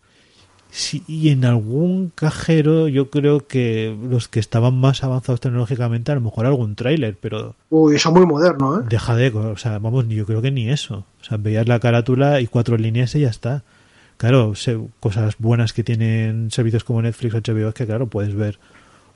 [1.06, 6.20] y en algún cajero yo creo que los que estaban más avanzados tecnológicamente a lo
[6.20, 7.56] mejor algún tráiler, pero...
[7.70, 8.84] Uy, eso muy moderno, ¿eh?
[8.88, 9.30] Deja de...
[9.30, 11.04] O sea, vamos, yo creo que ni eso.
[11.20, 13.64] O sea, veías la carátula y cuatro líneas y ya está.
[14.16, 14.52] Claro,
[15.00, 18.58] cosas buenas que tienen servicios como Netflix o HBO es que, claro, puedes ver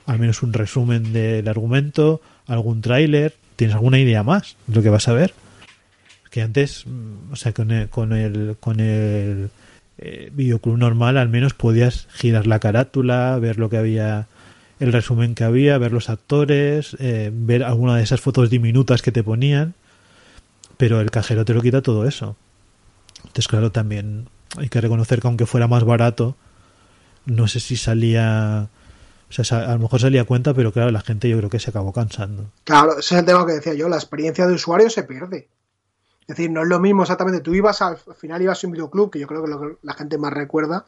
[0.05, 4.89] al menos un resumen del argumento, algún tráiler, tienes alguna idea más de lo que
[4.89, 5.33] vas a ver.
[6.29, 9.49] Que antes, mm, o sea, con el, con el, con el
[9.97, 14.27] eh, videoclub normal al menos podías girar la carátula, ver lo que había,
[14.79, 19.11] el resumen que había, ver los actores, eh, ver alguna de esas fotos diminutas que
[19.11, 19.73] te ponían,
[20.77, 22.35] pero el cajero te lo quita todo eso.
[23.19, 24.27] Entonces, claro, también
[24.57, 26.35] hay que reconocer que aunque fuera más barato,
[27.25, 28.69] no sé si salía...
[29.27, 31.71] O sea, a lo mejor salía cuenta, pero claro, la gente yo creo que se
[31.71, 32.51] acabó cansando.
[32.63, 35.47] Claro, ese es el tema que decía yo, la experiencia de usuario se pierde.
[36.27, 39.11] Es decir, no es lo mismo exactamente, tú ibas al, final ibas a un videoclub,
[39.11, 40.85] que yo creo que lo que la gente más recuerda,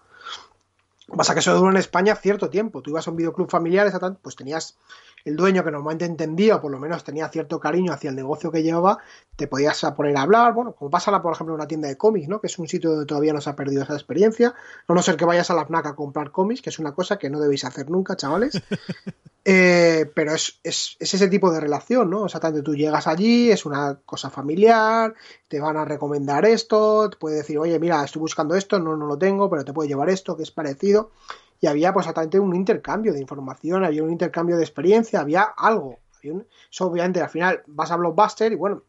[1.15, 4.35] pasa que eso duró en España cierto tiempo, tú ibas a un videoclub familiar, pues
[4.35, 4.77] tenías
[5.25, 8.51] el dueño que normalmente entendía o por lo menos tenía cierto cariño hacia el negocio
[8.51, 8.99] que llevaba,
[9.35, 12.27] te podías poner a hablar, bueno, como pasa por ejemplo en una tienda de cómics,
[12.27, 12.39] ¿no?
[12.39, 14.55] Que es un sitio donde todavía no se ha perdido esa experiencia,
[14.87, 17.17] a no ser que vayas a la FNAC a comprar cómics, que es una cosa
[17.17, 18.61] que no debéis hacer nunca, chavales.
[19.49, 22.23] Eh, pero es, es, ese tipo de relación, ¿no?
[22.23, 25.13] O sea, tanto tú llegas allí, es una cosa familiar,
[25.47, 29.05] te van a recomendar esto, te puede decir, oye, mira, estoy buscando esto, no, no
[29.05, 31.11] lo tengo, pero te puedo llevar esto, que es parecido
[31.59, 35.97] y había pues exactamente un intercambio de información, había un intercambio de experiencia, había algo.
[36.21, 38.83] eso obviamente al final vas a Blockbuster y bueno,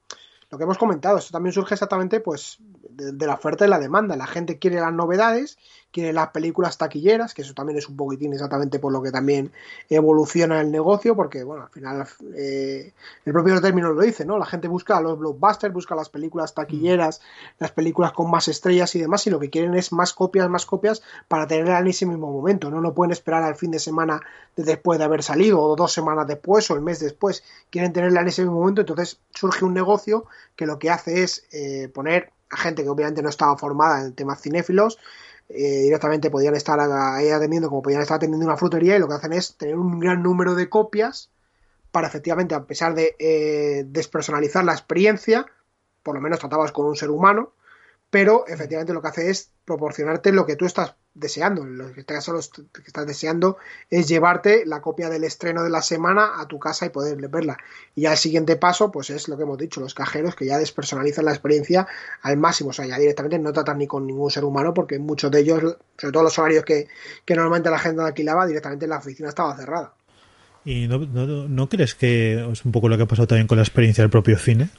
[0.50, 2.58] lo que hemos comentado, esto también surge exactamente pues
[2.98, 4.16] de, la oferta y la demanda.
[4.16, 5.58] La gente quiere las novedades,
[5.92, 9.52] quiere las películas taquilleras, que eso también es un poquitín exactamente por lo que también
[9.88, 12.92] evoluciona el negocio, porque bueno, al final eh,
[13.24, 14.38] el propio término lo dice, ¿no?
[14.38, 17.20] La gente busca los blockbusters, busca las películas taquilleras,
[17.58, 20.66] las películas con más estrellas y demás, y lo que quieren es más copias, más
[20.66, 22.70] copias para tenerla en ese mismo momento.
[22.70, 24.20] No lo pueden esperar al fin de semana
[24.56, 27.44] después de haber salido, o dos semanas después, o el mes después.
[27.70, 30.26] Quieren tenerla en ese mismo momento, entonces surge un negocio
[30.56, 34.40] que lo que hace es eh, poner gente que obviamente no estaba formada en temas
[34.40, 34.98] cinéfilos,
[35.48, 39.14] eh, directamente podían estar ahí atendiendo como podían estar atendiendo una frutería y lo que
[39.14, 41.30] hacen es tener un gran número de copias
[41.90, 45.46] para efectivamente, a pesar de eh, despersonalizar la experiencia,
[46.02, 47.52] por lo menos tratabas con un ser humano,
[48.10, 51.64] pero efectivamente lo que hace es proporcionarte lo que tú estás deseando.
[51.64, 53.58] Lo que estás, que estás deseando
[53.90, 57.58] es llevarte la copia del estreno de la semana a tu casa y poder verla.
[57.94, 60.58] Y ya el siguiente paso, pues es lo que hemos dicho, los cajeros que ya
[60.58, 61.86] despersonalizan la experiencia
[62.22, 62.70] al máximo.
[62.70, 65.76] O sea, ya directamente no tratan ni con ningún ser humano porque muchos de ellos,
[65.98, 66.88] sobre todo los horarios que,
[67.28, 69.94] normalmente la gente alquilaba, directamente la oficina estaba cerrada.
[70.64, 73.62] ¿Y no, no crees que es un poco lo que ha pasado también con la
[73.62, 74.70] experiencia del propio cine?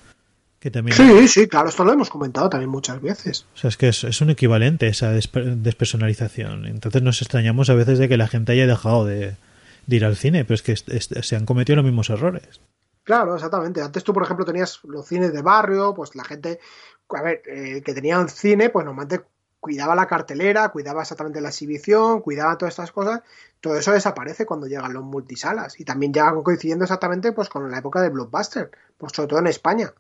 [0.62, 3.46] Sí, sí, claro, esto lo hemos comentado también muchas veces.
[3.56, 6.66] O sea, es que es, un equivalente esa despersonalización.
[6.66, 9.38] Entonces nos extrañamos a veces de que la gente haya dejado de,
[9.88, 12.60] ir al cine, pero es que se han cometido los mismos errores.
[13.04, 13.82] Claro, exactamente.
[13.82, 16.60] Antes tú, por ejemplo, tenías los cines de barrio, pues la gente,
[17.10, 19.26] a ver, eh, que tenía un cine, pues normalmente
[19.62, 23.22] cuidaba la cartelera, cuidaba exactamente la exhibición, cuidaba todas estas cosas.
[23.62, 25.80] Todo eso desaparece cuando llegan los multisalas.
[25.80, 29.48] Y también ya coincidiendo exactamente pues con la época de Blockbuster, pues sobre todo en
[29.48, 29.94] España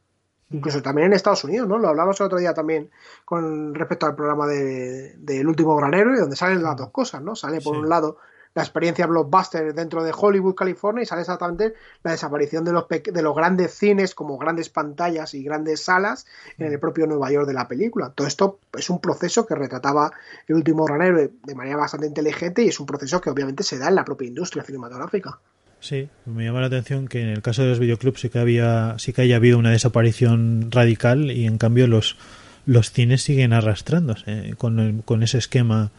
[0.51, 1.77] incluso también en Estados Unidos, ¿no?
[1.77, 2.89] Lo hablamos el otro día también
[3.25, 7.35] con respecto al programa del de, último granero y donde salen las dos cosas, ¿no?
[7.35, 8.17] Sale por un lado
[8.55, 13.21] la experiencia blockbuster dentro de Hollywood, California, y sale exactamente la desaparición de los, de
[13.21, 16.25] los grandes cines como grandes pantallas y grandes salas
[16.57, 18.11] en el propio Nueva York de la película.
[18.15, 20.11] Todo esto es un proceso que retrataba
[20.47, 23.87] el último granero de manera bastante inteligente y es un proceso que obviamente se da
[23.87, 25.39] en la propia industria cinematográfica.
[25.79, 28.95] Sí, me llama la atención que en el caso de los videoclubs sí que había,
[28.97, 32.17] sí que haya habido una desaparición radical y en cambio los,
[32.65, 35.91] los cines siguen arrastrándose con, con ese esquema,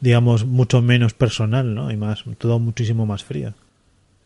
[0.00, 1.90] digamos, mucho menos personal, ¿no?
[1.90, 3.52] Y más, todo muchísimo más frío.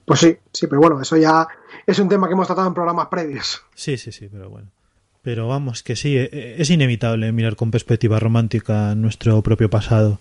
[0.05, 1.47] Pues sí, sí, pero bueno, eso ya
[1.87, 3.63] es un tema que hemos tratado en programas previos.
[3.75, 4.69] Sí, sí, sí, pero bueno.
[5.23, 10.19] Pero vamos, que sí, e, es inevitable mirar con perspectiva romántica nuestro propio pasado.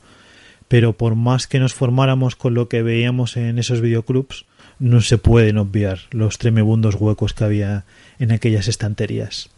[0.68, 4.46] Pero por más que nos formáramos con lo que veíamos en esos videoclubs,
[4.82, 7.86] no se pueden obviar los tremebundos huecos que había
[8.18, 9.52] en aquellas estanterías.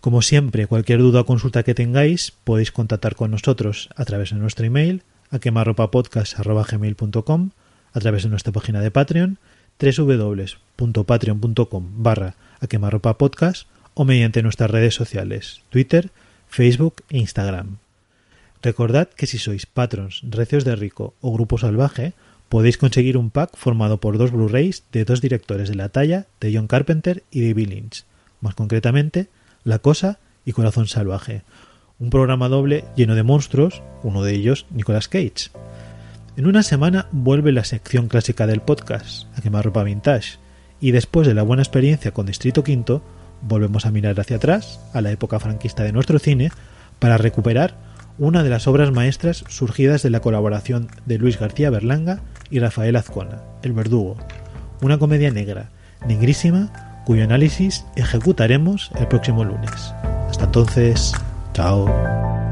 [0.00, 4.36] Como siempre, cualquier duda o consulta que tengáis, podéis contactar con nosotros a través de
[4.36, 7.50] nuestro email a quemarropapodcast.com,
[7.92, 9.38] a través de nuestra página de Patreon,
[9.78, 16.10] www.patreon.com barra a quemarropapodcast o mediante nuestras redes sociales, Twitter,
[16.48, 17.78] Facebook e Instagram.
[18.62, 22.14] Recordad que si sois patrons, recios de rico o grupo salvaje,
[22.48, 26.54] podéis conseguir un pack formado por dos Blu-rays de dos directores de la talla de
[26.54, 28.04] John Carpenter y David Lynch,
[28.40, 29.28] más concretamente
[29.64, 31.42] La Cosa y Corazón Salvaje,
[31.98, 35.50] un programa doble lleno de monstruos, uno de ellos Nicolas Cage.
[36.36, 40.38] En una semana vuelve la sección clásica del podcast, a quemar ropa vintage,
[40.80, 43.02] y después de la buena experiencia con Distrito Quinto,
[43.40, 46.50] volvemos a mirar hacia atrás, a la época franquista de nuestro cine,
[46.98, 47.76] para recuperar
[48.18, 52.96] una de las obras maestras surgidas de la colaboración de Luis García Berlanga y Rafael
[52.96, 54.16] Azcona, El Verdugo,
[54.82, 55.70] una comedia negra,
[56.06, 59.92] negrísima, cuyo análisis ejecutaremos el próximo lunes.
[60.28, 61.12] Hasta entonces,
[61.52, 62.43] chao.